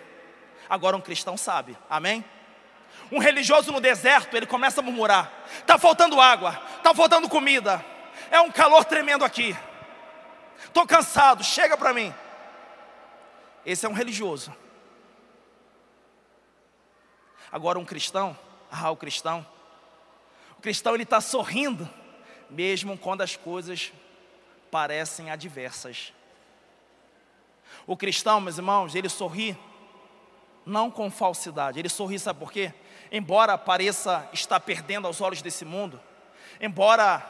[0.71, 2.25] Agora um cristão sabe, amém?
[3.11, 7.85] Um religioso no deserto, ele começa a murmurar: está faltando água, está faltando comida,
[8.31, 9.57] é um calor tremendo aqui,
[10.65, 12.15] estou cansado, chega para mim.
[13.67, 14.55] Esse é um religioso.
[17.51, 18.39] Agora um cristão,
[18.71, 19.47] ah, o cristão,
[20.59, 21.89] o cristão ele está sorrindo,
[22.51, 23.93] mesmo quando as coisas
[24.71, 26.13] parecem adversas.
[27.87, 29.57] O cristão, meus irmãos, ele sorri
[30.69, 31.79] não com falsidade.
[31.79, 32.73] Ele sorri, sabe por quê?
[33.11, 36.01] Embora pareça estar perdendo aos olhos desse mundo,
[36.61, 37.27] embora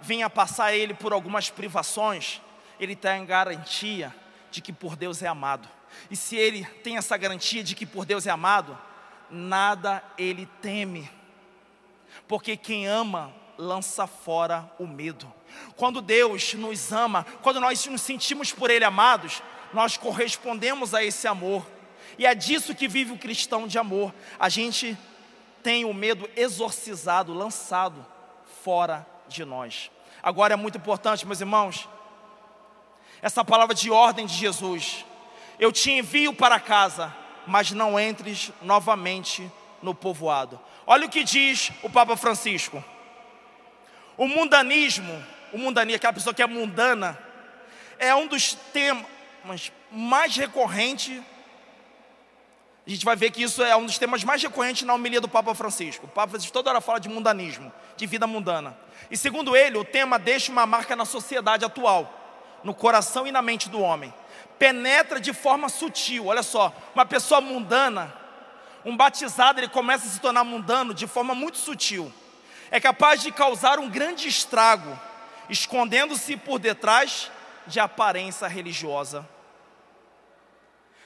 [0.00, 2.40] venha passar ele por algumas privações,
[2.78, 4.14] ele tem garantia
[4.50, 5.68] de que por Deus é amado.
[6.10, 8.78] E se ele tem essa garantia de que por Deus é amado,
[9.32, 11.10] nada ele teme,
[12.28, 15.32] porque quem ama lança fora o medo.
[15.76, 19.42] Quando Deus nos ama, quando nós nos sentimos por Ele amados,
[19.72, 21.66] nós correspondemos a esse amor.
[22.18, 24.14] E é disso que vive o cristão de amor.
[24.38, 24.96] A gente
[25.62, 28.04] tem o medo exorcizado, lançado
[28.62, 29.90] fora de nós.
[30.22, 31.88] Agora é muito importante, meus irmãos,
[33.20, 35.04] essa palavra de ordem de Jesus.
[35.58, 37.14] Eu te envio para casa,
[37.46, 39.50] mas não entres novamente
[39.82, 40.60] no povoado.
[40.86, 42.82] Olha o que diz o Papa Francisco.
[44.16, 47.18] O mundanismo, o mundanismo, aquela pessoa que é mundana,
[47.98, 51.22] é um dos temas mais recorrentes
[52.86, 55.28] a gente vai ver que isso é um dos temas mais recorrentes na homilia do
[55.28, 56.06] Papa Francisco.
[56.06, 58.76] O Papa Francisco toda hora fala de mundanismo, de vida mundana.
[59.08, 62.12] E segundo ele, o tema deixa uma marca na sociedade atual,
[62.64, 64.12] no coração e na mente do homem.
[64.62, 66.26] Penetra de forma sutil.
[66.26, 68.14] Olha só, uma pessoa mundana,
[68.84, 72.12] um batizado, ele começa a se tornar mundano de forma muito sutil.
[72.70, 74.96] É capaz de causar um grande estrago,
[75.48, 77.30] escondendo-se por detrás
[77.66, 79.28] de aparência religiosa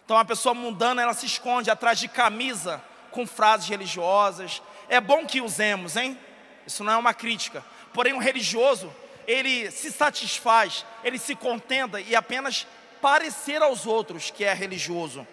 [0.06, 4.62] então a pessoa mundana ela se esconde atrás de camisa com frases religiosas.
[4.88, 6.16] É bom que usemos, hein?
[6.64, 7.64] Isso não é uma crítica.
[7.92, 8.94] Porém, um religioso,
[9.26, 12.68] ele se satisfaz, ele se contenta e apenas
[13.06, 15.24] parecer aos outros que é religioso.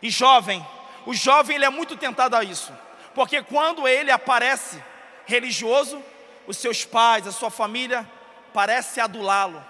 [0.00, 0.64] E jovem,
[1.04, 2.72] o jovem ele é muito tentado a isso,
[3.16, 4.80] porque quando ele aparece
[5.24, 6.00] religioso,
[6.46, 8.08] os seus pais, a sua família
[8.54, 9.60] parece adulá-lo,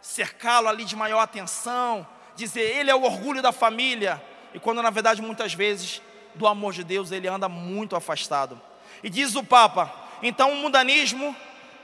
[0.00, 4.18] cercá-lo ali de maior atenção, dizer ele é o orgulho da família,
[4.54, 6.00] e quando na verdade muitas vezes
[6.34, 8.58] do amor de Deus ele anda muito afastado.
[9.02, 11.36] E diz o Papa, então o mundanismo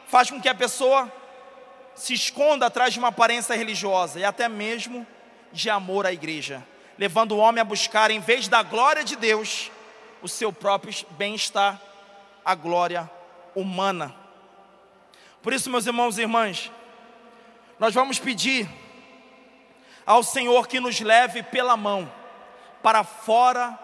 [0.07, 1.13] faz com que a pessoa
[1.99, 5.07] se esconda atrás de uma aparência religiosa e até mesmo
[5.53, 6.65] de amor à igreja,
[6.97, 9.71] levando o homem a buscar, em vez da glória de Deus,
[10.23, 11.81] o seu próprio bem-estar,
[12.45, 13.11] a glória
[13.55, 14.15] humana.
[15.43, 16.71] Por isso, meus irmãos e irmãs,
[17.79, 18.69] nós vamos pedir
[20.07, 22.11] ao Senhor que nos leve pela mão
[22.83, 23.77] para fora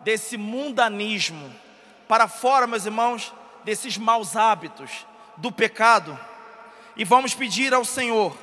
[0.00, 1.54] desse mundanismo,
[2.08, 3.32] para fora, meus irmãos,
[3.64, 5.06] desses maus hábitos,
[5.36, 6.18] do pecado,
[6.96, 8.36] e vamos pedir ao Senhor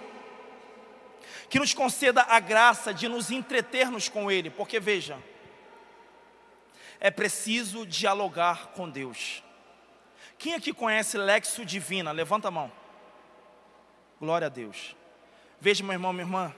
[1.49, 5.19] que nos conceda a graça de nos entretermos com Ele, porque veja,
[6.99, 9.43] é preciso dialogar com Deus.
[10.37, 12.11] Quem aqui conhece Lexo Divina?
[12.11, 12.71] Levanta a mão.
[14.19, 14.95] Glória a Deus.
[15.59, 16.55] Veja, meu irmão, minha irmã,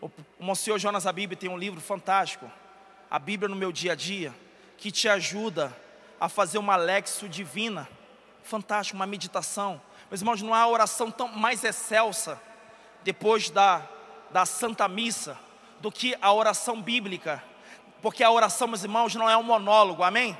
[0.00, 2.50] o Monsenhor Jonas Abib tem um livro fantástico,
[3.10, 4.34] A Bíblia no Meu Dia a Dia,
[4.78, 5.76] que te ajuda
[6.18, 7.88] a fazer uma lexo divina,
[8.42, 9.80] fantástico, uma meditação.
[10.08, 12.40] Meus irmãos, não há oração tão mais excelsa
[13.02, 13.82] depois da,
[14.30, 15.36] da Santa Missa
[15.80, 17.42] do que a oração bíblica,
[18.00, 20.38] porque a oração, meus irmãos, não é um monólogo, amém?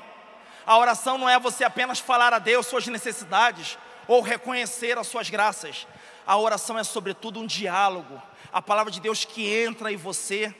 [0.65, 5.29] A oração não é você apenas falar a Deus suas necessidades ou reconhecer as suas
[5.29, 5.85] graças.
[6.25, 8.21] A oração é, sobretudo, um diálogo,
[8.53, 10.55] a palavra de Deus que entra em você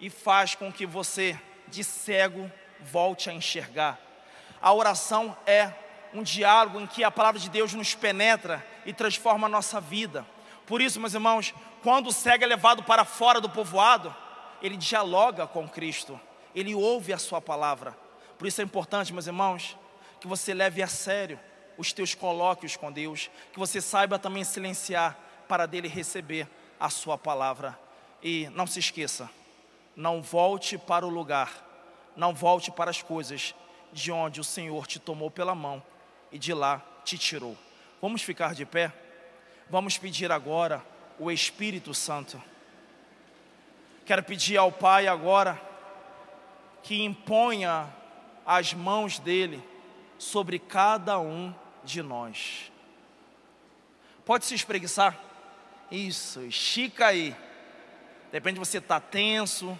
[0.00, 3.98] e faz com que você, de cego, volte a enxergar.
[4.60, 5.72] A oração é
[6.14, 10.24] um diálogo em que a palavra de Deus nos penetra e transforma a nossa vida.
[10.64, 11.52] Por isso, meus irmãos,
[11.82, 14.14] quando o cego é levado para fora do povoado,
[14.62, 16.18] ele dialoga com Cristo,
[16.54, 17.98] ele ouve a sua palavra.
[18.38, 19.76] Por isso é importante, meus irmãos,
[20.20, 21.38] que você leve a sério
[21.76, 26.48] os teus colóquios com Deus, que você saiba também silenciar para dele receber
[26.78, 27.76] a sua palavra.
[28.22, 29.28] E não se esqueça,
[29.96, 31.52] não volte para o lugar,
[32.16, 33.52] não volte para as coisas
[33.92, 35.82] de onde o Senhor te tomou pela mão
[36.34, 37.56] e de lá te tirou.
[38.02, 38.92] Vamos ficar de pé?
[39.70, 40.84] Vamos pedir agora
[41.16, 42.42] o Espírito Santo.
[44.04, 45.60] Quero pedir ao Pai agora
[46.82, 47.88] que imponha
[48.44, 49.62] as mãos dele
[50.18, 51.54] sobre cada um
[51.84, 52.72] de nós.
[54.24, 55.16] Pode se espreguiçar?
[55.88, 57.30] Isso, estica aí.
[57.30, 59.78] De repente você está tenso,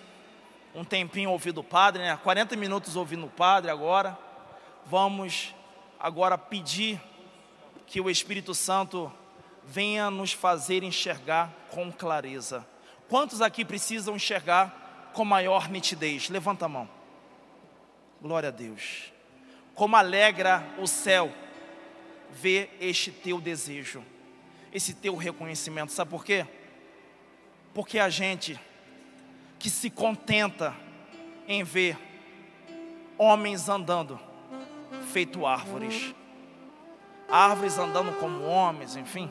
[0.73, 2.17] um tempinho ouvindo o padre, né?
[2.23, 4.17] 40 minutos ouvindo o padre agora.
[4.87, 5.53] Vamos
[6.05, 7.01] agora pedir
[7.87, 9.11] que o Espírito Santo
[9.65, 12.67] venha nos fazer enxergar com clareza.
[13.09, 16.29] Quantos aqui precisam enxergar com maior nitidez?
[16.29, 16.87] Levanta a mão.
[18.21, 19.15] Glória a Deus.
[19.75, 21.33] Como alegra o céu
[22.31, 24.05] ver este teu desejo,
[24.75, 25.91] esse teu reconhecimento.
[25.91, 26.47] Sabe por quê?
[27.73, 28.61] Porque a gente
[29.59, 30.77] que se contenta
[31.49, 31.97] em ver
[33.17, 34.21] homens andando
[35.15, 36.13] feito árvores,
[37.31, 39.31] árvores andando como homens, enfim.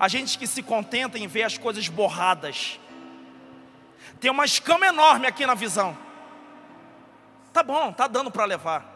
[0.00, 2.80] A gente que se contenta em ver as coisas borradas.
[4.18, 5.94] Tem uma escama enorme aqui na visão.
[7.52, 8.90] Tá bom, tá dando para levar.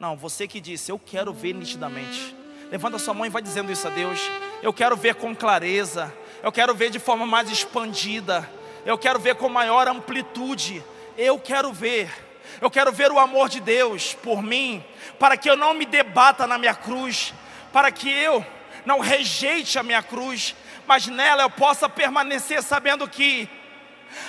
[0.00, 2.34] Não, você que disse, eu quero ver nitidamente.
[2.72, 4.20] Levanta sua mão e vai dizendo isso a Deus.
[4.60, 6.12] Eu quero ver com clareza.
[6.42, 8.50] Eu quero ver de forma mais expandida.
[8.84, 10.84] Eu quero ver com maior amplitude.
[11.16, 12.27] Eu quero ver.
[12.60, 14.84] Eu quero ver o amor de Deus por mim,
[15.18, 17.32] para que eu não me debata na minha cruz,
[17.72, 18.44] para que eu
[18.84, 20.54] não rejeite a minha cruz,
[20.86, 23.48] mas nela eu possa permanecer sabendo que,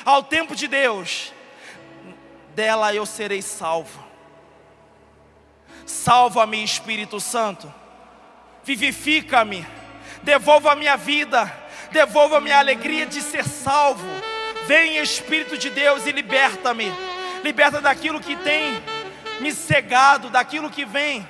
[0.03, 1.33] ao tempo de Deus,
[2.53, 4.03] dela eu serei salvo.
[5.85, 7.73] Salva-me, Espírito Santo.
[8.63, 9.65] Vivifica-me.
[10.21, 11.51] Devolva a minha vida.
[11.91, 14.05] Devolva a minha alegria de ser salvo.
[14.67, 16.93] Vem, Espírito de Deus, e liberta-me.
[17.43, 18.81] Liberta daquilo que tem
[19.39, 21.27] me cegado, daquilo que vem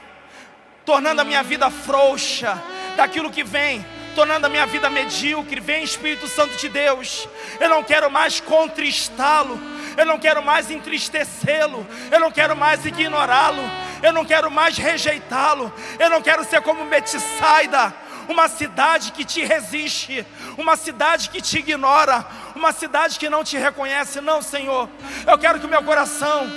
[0.86, 2.62] tornando a minha vida frouxa,
[2.96, 3.86] daquilo que vem
[4.16, 5.60] tornando a minha vida medíocre.
[5.60, 7.28] Vem, Espírito Santo de Deus.
[7.60, 9.60] Eu não quero mais contristá-lo.
[9.98, 11.86] Eu não quero mais entristecê-lo.
[12.12, 13.64] Eu não quero mais ignorá-lo
[14.02, 17.94] eu não quero mais rejeitá-lo, eu não quero ser como Betsaida,
[18.28, 20.26] uma cidade que te resiste,
[20.58, 22.26] uma cidade que te ignora,
[22.60, 24.88] uma cidade que não te reconhece, não, Senhor.
[25.26, 26.48] Eu quero que o meu coração,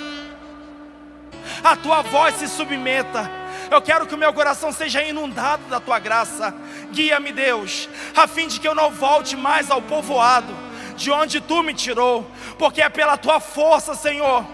[1.63, 3.29] a tua voz se submeta.
[3.71, 6.53] Eu quero que o meu coração seja inundado da tua graça.
[6.91, 10.53] Guia-me, Deus, a fim de que eu não volte mais ao povoado
[10.95, 12.29] de onde tu me tirou,
[12.59, 14.45] porque é pela tua força, Senhor,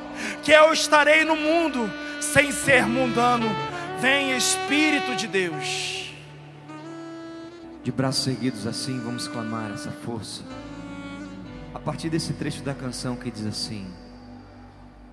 [0.42, 1.92] que eu estarei no mundo
[2.22, 3.50] sem ser mundano.
[4.00, 6.14] Vem Espírito de Deus.
[7.84, 10.44] De braços erguidos assim, vamos clamar essa força.
[11.74, 13.86] A partir desse trecho da canção que diz assim: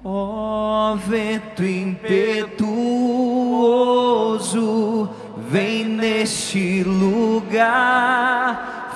[0.04, 2.58] Ó oh, vento impetuoso,
[5.50, 7.74] vem neste lugar,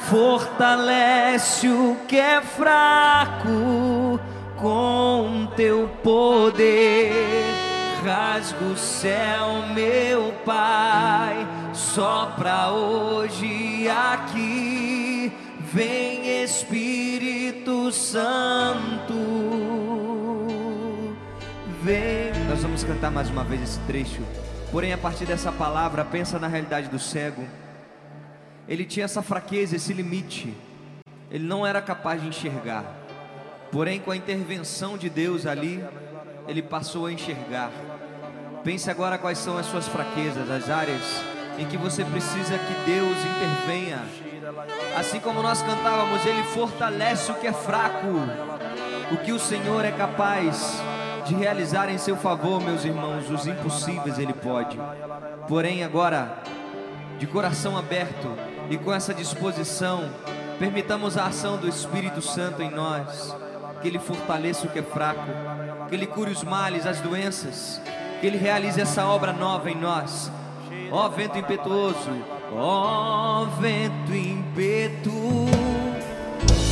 [0.08, 4.18] fortalece o que é fraco
[4.56, 15.32] com teu poder rasga o céu, meu Pai, só pra hoje aqui.
[15.72, 17.39] Vem Espírito
[17.92, 19.14] Santo,
[21.82, 22.32] vem.
[22.48, 24.22] Nós vamos cantar mais uma vez esse trecho.
[24.70, 27.46] Porém, a partir dessa palavra, pensa na realidade do cego.
[28.68, 30.54] Ele tinha essa fraqueza, esse limite.
[31.30, 32.84] Ele não era capaz de enxergar.
[33.72, 35.84] Porém, com a intervenção de Deus ali,
[36.46, 37.70] ele passou a enxergar.
[38.64, 41.02] Pense agora quais são as suas fraquezas, as áreas
[41.58, 44.29] em que você precisa que Deus intervenha.
[44.96, 48.08] Assim como nós cantávamos, Ele fortalece o que é fraco,
[49.12, 50.80] o que o Senhor é capaz
[51.26, 54.78] de realizar em seu favor, meus irmãos, os impossíveis Ele pode.
[55.48, 56.42] Porém, agora,
[57.18, 58.36] de coração aberto
[58.68, 60.08] e com essa disposição,
[60.58, 63.34] permitamos a ação do Espírito Santo em nós,
[63.80, 65.30] que Ele fortaleça o que é fraco
[65.90, 67.82] que Ele cure os males, as doenças,
[68.20, 70.30] que Ele realize essa obra nova em nós.
[70.92, 72.10] Ó vento impetuoso,
[72.52, 75.50] ó vento impetuoso,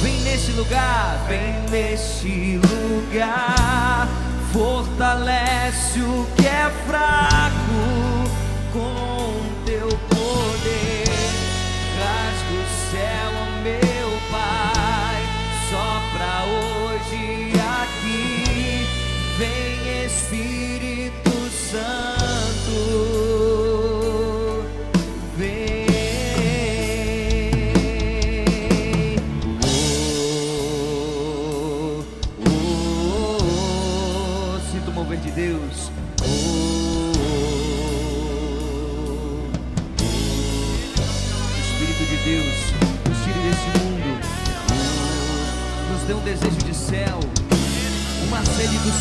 [0.03, 4.09] vem nesse lugar, vem nesse lugar,
[4.53, 8.19] fortalece o que é fraco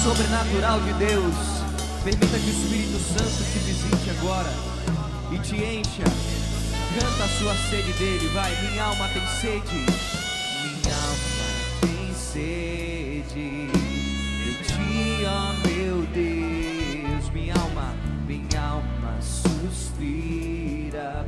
[0.04, 1.36] sobrenatural de Deus.
[2.04, 4.52] Permita que o Espírito Santo te visite agora
[5.32, 6.04] e te encha.
[6.93, 8.56] Canta a sua sede dele, vai.
[8.62, 9.86] Minha alma tem sede,
[10.64, 11.48] minha alma
[11.82, 13.68] tem sede
[14.45, 17.30] de ti, ó meu Deus.
[17.34, 17.93] Minha alma,
[18.28, 21.26] minha alma suspira.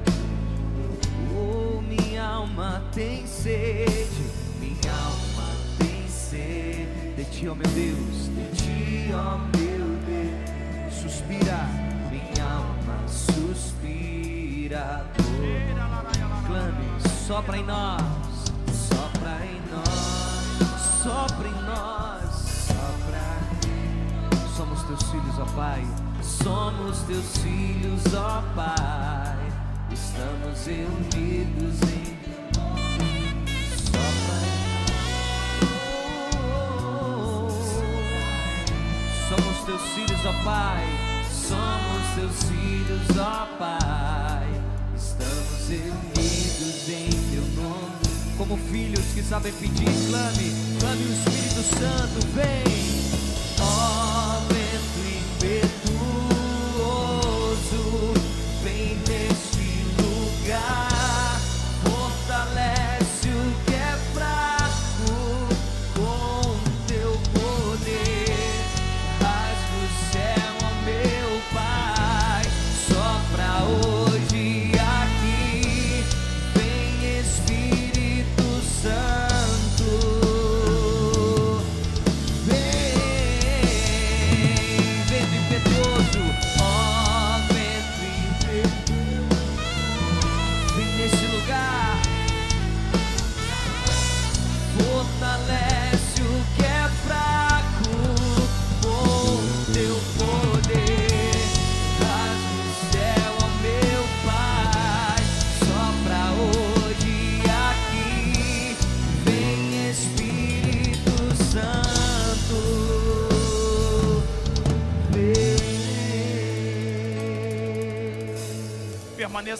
[1.35, 4.23] Oh, minha alma tem sede,
[4.59, 8.18] minha alma tem sede de ti, ó meu Deus,
[9.13, 10.93] ó meu Deus.
[10.93, 11.67] Suspira,
[12.09, 15.05] minha alma suspira.
[16.47, 16.87] Clame,
[17.27, 18.01] sopra em nós,
[18.73, 20.59] sopra em nós,
[21.03, 22.31] sopra em nós,
[22.67, 23.23] sopra.
[24.55, 25.83] Somos teus filhos, ó Pai.
[26.21, 29.37] Somos teus filhos, ó Pai.
[29.91, 32.08] Estamos reunidos em
[39.79, 40.83] teus filhos, ó Pai.
[41.31, 44.47] Somos teus filhos, ó Pai.
[44.95, 47.89] Estamos reunidos em teu nome.
[48.37, 52.63] Como filhos que sabem pedir, clame, clame o Espírito Santo, vem.
[53.61, 54.99] Ó vento
[55.37, 55.83] impetuoso,
[58.63, 59.67] vem neste
[60.01, 60.88] lugar,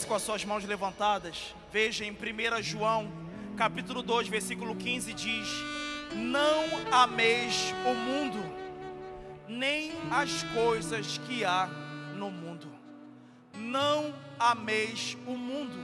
[0.08, 1.54] Com as suas mãos levantadas.
[1.72, 3.12] Veja em 1 João,
[3.56, 5.48] capítulo 2, versículo 15 diz:
[6.16, 8.44] Não ameis o mundo,
[9.48, 11.68] nem as coisas que há
[12.16, 12.68] no mundo.
[13.56, 15.78] Não ameis o mundo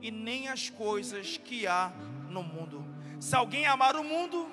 [0.00, 1.92] e nem as coisas que há
[2.30, 2.82] no mundo.
[3.18, 4.48] Se alguém amar o mundo,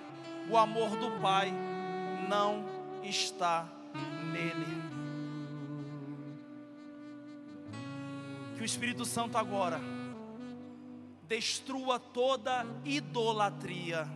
[0.49, 1.53] o amor do Pai
[2.27, 2.65] não
[3.03, 3.65] está
[4.33, 4.86] nele.
[8.57, 9.79] Que o Espírito Santo agora
[11.27, 14.09] destrua toda idolatria.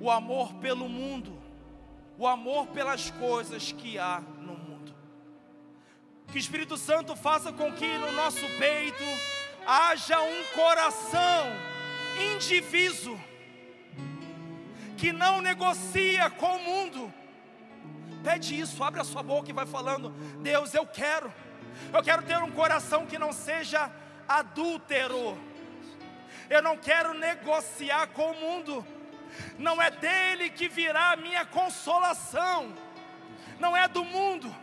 [0.00, 1.38] O amor pelo mundo,
[2.18, 4.92] o amor pelas coisas que há no mundo.
[6.26, 9.04] Que o Espírito Santo faça com que no nosso peito
[9.64, 11.46] haja um coração
[12.34, 13.16] indiviso
[14.96, 17.14] que não negocia com o mundo.
[18.24, 20.10] Pede isso, abre a sua boca e vai falando:
[20.42, 21.32] Deus, eu quero.
[21.92, 23.90] Eu quero ter um coração que não seja
[24.26, 25.38] adúltero.
[26.50, 28.86] Eu não quero negociar com o mundo.
[29.58, 32.72] Não é dele que virá a minha consolação.
[33.58, 34.54] Não é do mundo.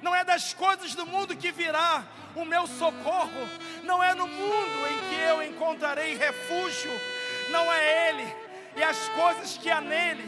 [0.00, 2.04] Não é das coisas do mundo que virá
[2.34, 3.48] o meu socorro.
[3.84, 6.90] Não é no mundo em que eu encontrarei refúgio.
[7.50, 8.42] Não é ele
[8.76, 10.24] e as coisas que há nele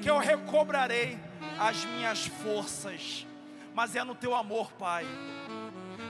[0.00, 1.18] que eu recobrarei
[1.58, 3.26] as minhas forças.
[3.74, 5.04] Mas é no teu amor, Pai.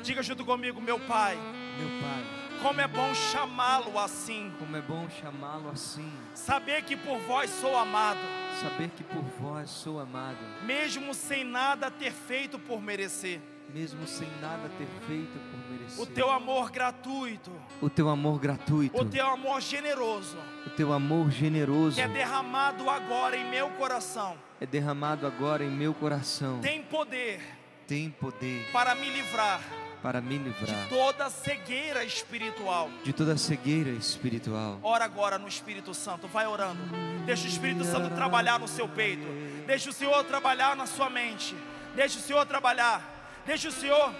[0.04, 1.34] Diga junto comigo, meu Pai.
[1.78, 2.24] Meu Pai,
[2.62, 4.52] Como é bom chamá-lo assim.
[4.58, 6.10] como é bom chamá-lo assim.
[6.34, 8.20] Saber que por vós sou amado,
[8.60, 13.40] Saber que por vós sou amado, mesmo sem nada ter feito por merecer.
[13.72, 16.00] mesmo sem nada ter feito por merecer.
[16.02, 17.50] O teu amor gratuito,
[17.80, 20.36] O teu amor gratuito, o teu amor generoso,
[20.66, 25.70] o teu amor generoso que é derramado agora em meu coração, é derramado agora em
[25.70, 26.60] meu coração.
[26.60, 27.40] tem poder
[27.86, 29.60] Tem poder para me livrar
[30.04, 32.90] para me livrar toda cegueira espiritual.
[33.02, 34.78] de toda cegueira espiritual.
[34.82, 36.78] Ora agora no Espírito Santo, vai orando.
[37.24, 39.26] Deixa o Espírito Santo trabalhar no seu peito.
[39.66, 41.56] Deixa o Senhor trabalhar na sua mente.
[41.96, 43.00] Deixa o Senhor trabalhar.
[43.46, 44.14] Deixa o Senhor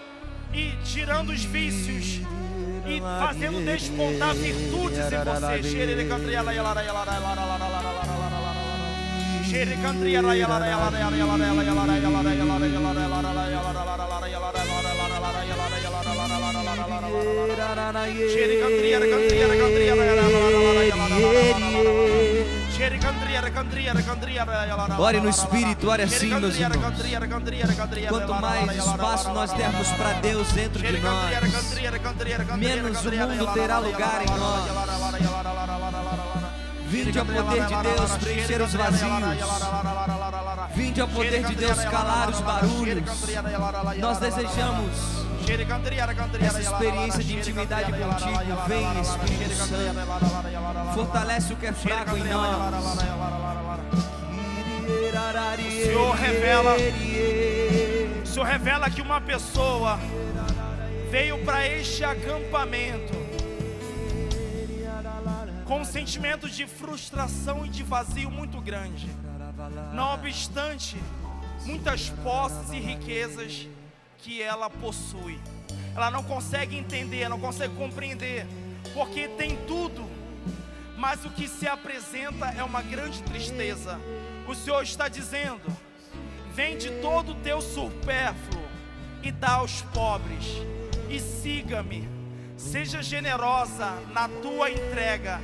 [0.55, 2.22] ir tirando os vícios
[2.87, 5.61] e fazendo despontar virtudes em você.
[24.98, 26.94] Ore no Espírito, ore assim, meus irmãos.
[28.08, 31.30] Quanto mais espaço nós dermos para Deus dentro de nós,
[32.58, 34.64] menos o mundo terá lugar em nós.
[36.86, 39.38] Vinde ao poder de Deus preencher os vazios.
[40.74, 43.04] Vinde ao poder de Deus calar os barulhos.
[43.98, 45.23] Nós desejamos
[46.45, 48.38] essa experiência de intimidade contigo.
[48.68, 50.95] Vem, Espírito Santo.
[50.95, 52.99] Fortalece o que é fraco em nós.
[55.57, 56.76] O Senhor revela,
[58.22, 59.99] o Senhor revela que uma pessoa
[61.11, 63.12] veio para este acampamento
[65.64, 69.09] com um sentimento de frustração e de vazio muito grande.
[69.92, 70.97] Não obstante
[71.64, 73.68] muitas posses e riquezas
[74.24, 75.38] que ela possui,
[75.94, 78.46] ela não consegue entender, não consegue compreender,
[78.92, 80.04] porque tem tudo,
[80.96, 84.00] mas o que se apresenta é uma grande tristeza
[84.46, 85.62] o Senhor está dizendo:
[86.52, 88.64] vende todo o teu supérfluo
[89.22, 90.44] e dá aos pobres,
[91.08, 92.08] e siga-me.
[92.56, 95.40] Seja generosa na tua entrega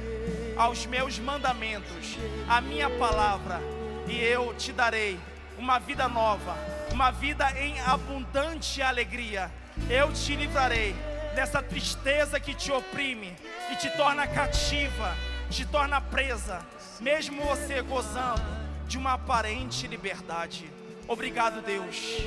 [0.56, 2.16] aos meus mandamentos,
[2.48, 3.60] a minha palavra,
[4.06, 5.18] e eu te darei
[5.58, 6.56] uma vida nova,
[6.92, 9.50] uma vida em abundante alegria.
[9.88, 10.94] Eu te livrarei
[11.34, 13.34] dessa tristeza que te oprime
[13.70, 15.16] e te torna cativa,
[15.48, 16.60] te torna presa,
[17.00, 18.42] mesmo você gozando
[18.86, 20.70] de uma aparente liberdade.
[21.06, 22.18] Obrigado, Deus,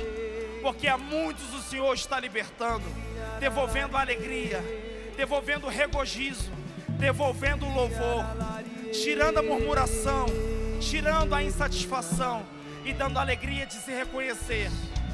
[0.62, 2.84] porque a muitos o Senhor está libertando,
[3.38, 4.62] devolvendo alegria,
[5.16, 6.50] devolvendo regozijo,
[6.88, 8.24] devolvendo louvor,
[8.92, 10.26] tirando a murmuração,
[10.80, 12.53] tirando a insatisfação
[12.84, 14.70] e dando alegria de se reconhecer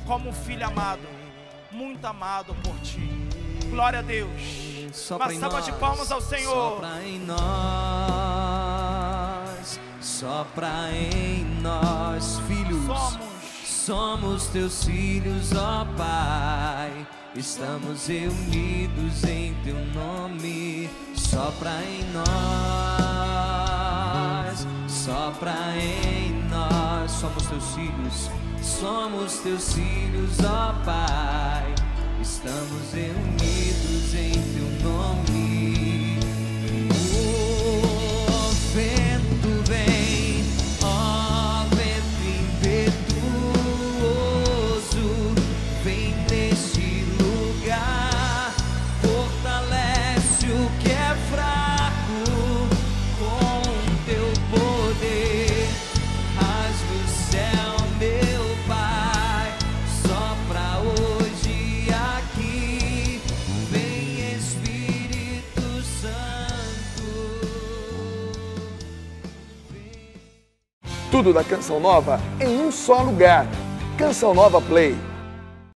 [0.06, 1.06] como um filho amado,
[1.70, 3.08] muito amado por ti.
[3.70, 4.30] Glória a Deus.
[5.10, 6.80] Uma salva de palmas ao Senhor.
[6.80, 8.90] Sopra em nós
[10.00, 12.84] Sopra em nós, filhos.
[12.86, 13.26] Somos,
[13.64, 17.06] somos teus filhos, ó Pai.
[17.34, 20.90] Estamos reunidos em teu nome.
[21.14, 22.26] Sopra em nós,
[24.88, 26.19] sopra em nós.
[27.20, 28.30] Somos teus filhos,
[28.62, 31.74] somos teus filhos, ó Pai.
[32.18, 35.49] Estamos reunidos em teu nome.
[71.20, 73.46] Tudo da Canção Nova em um só lugar.
[73.98, 74.96] Canção Nova Play.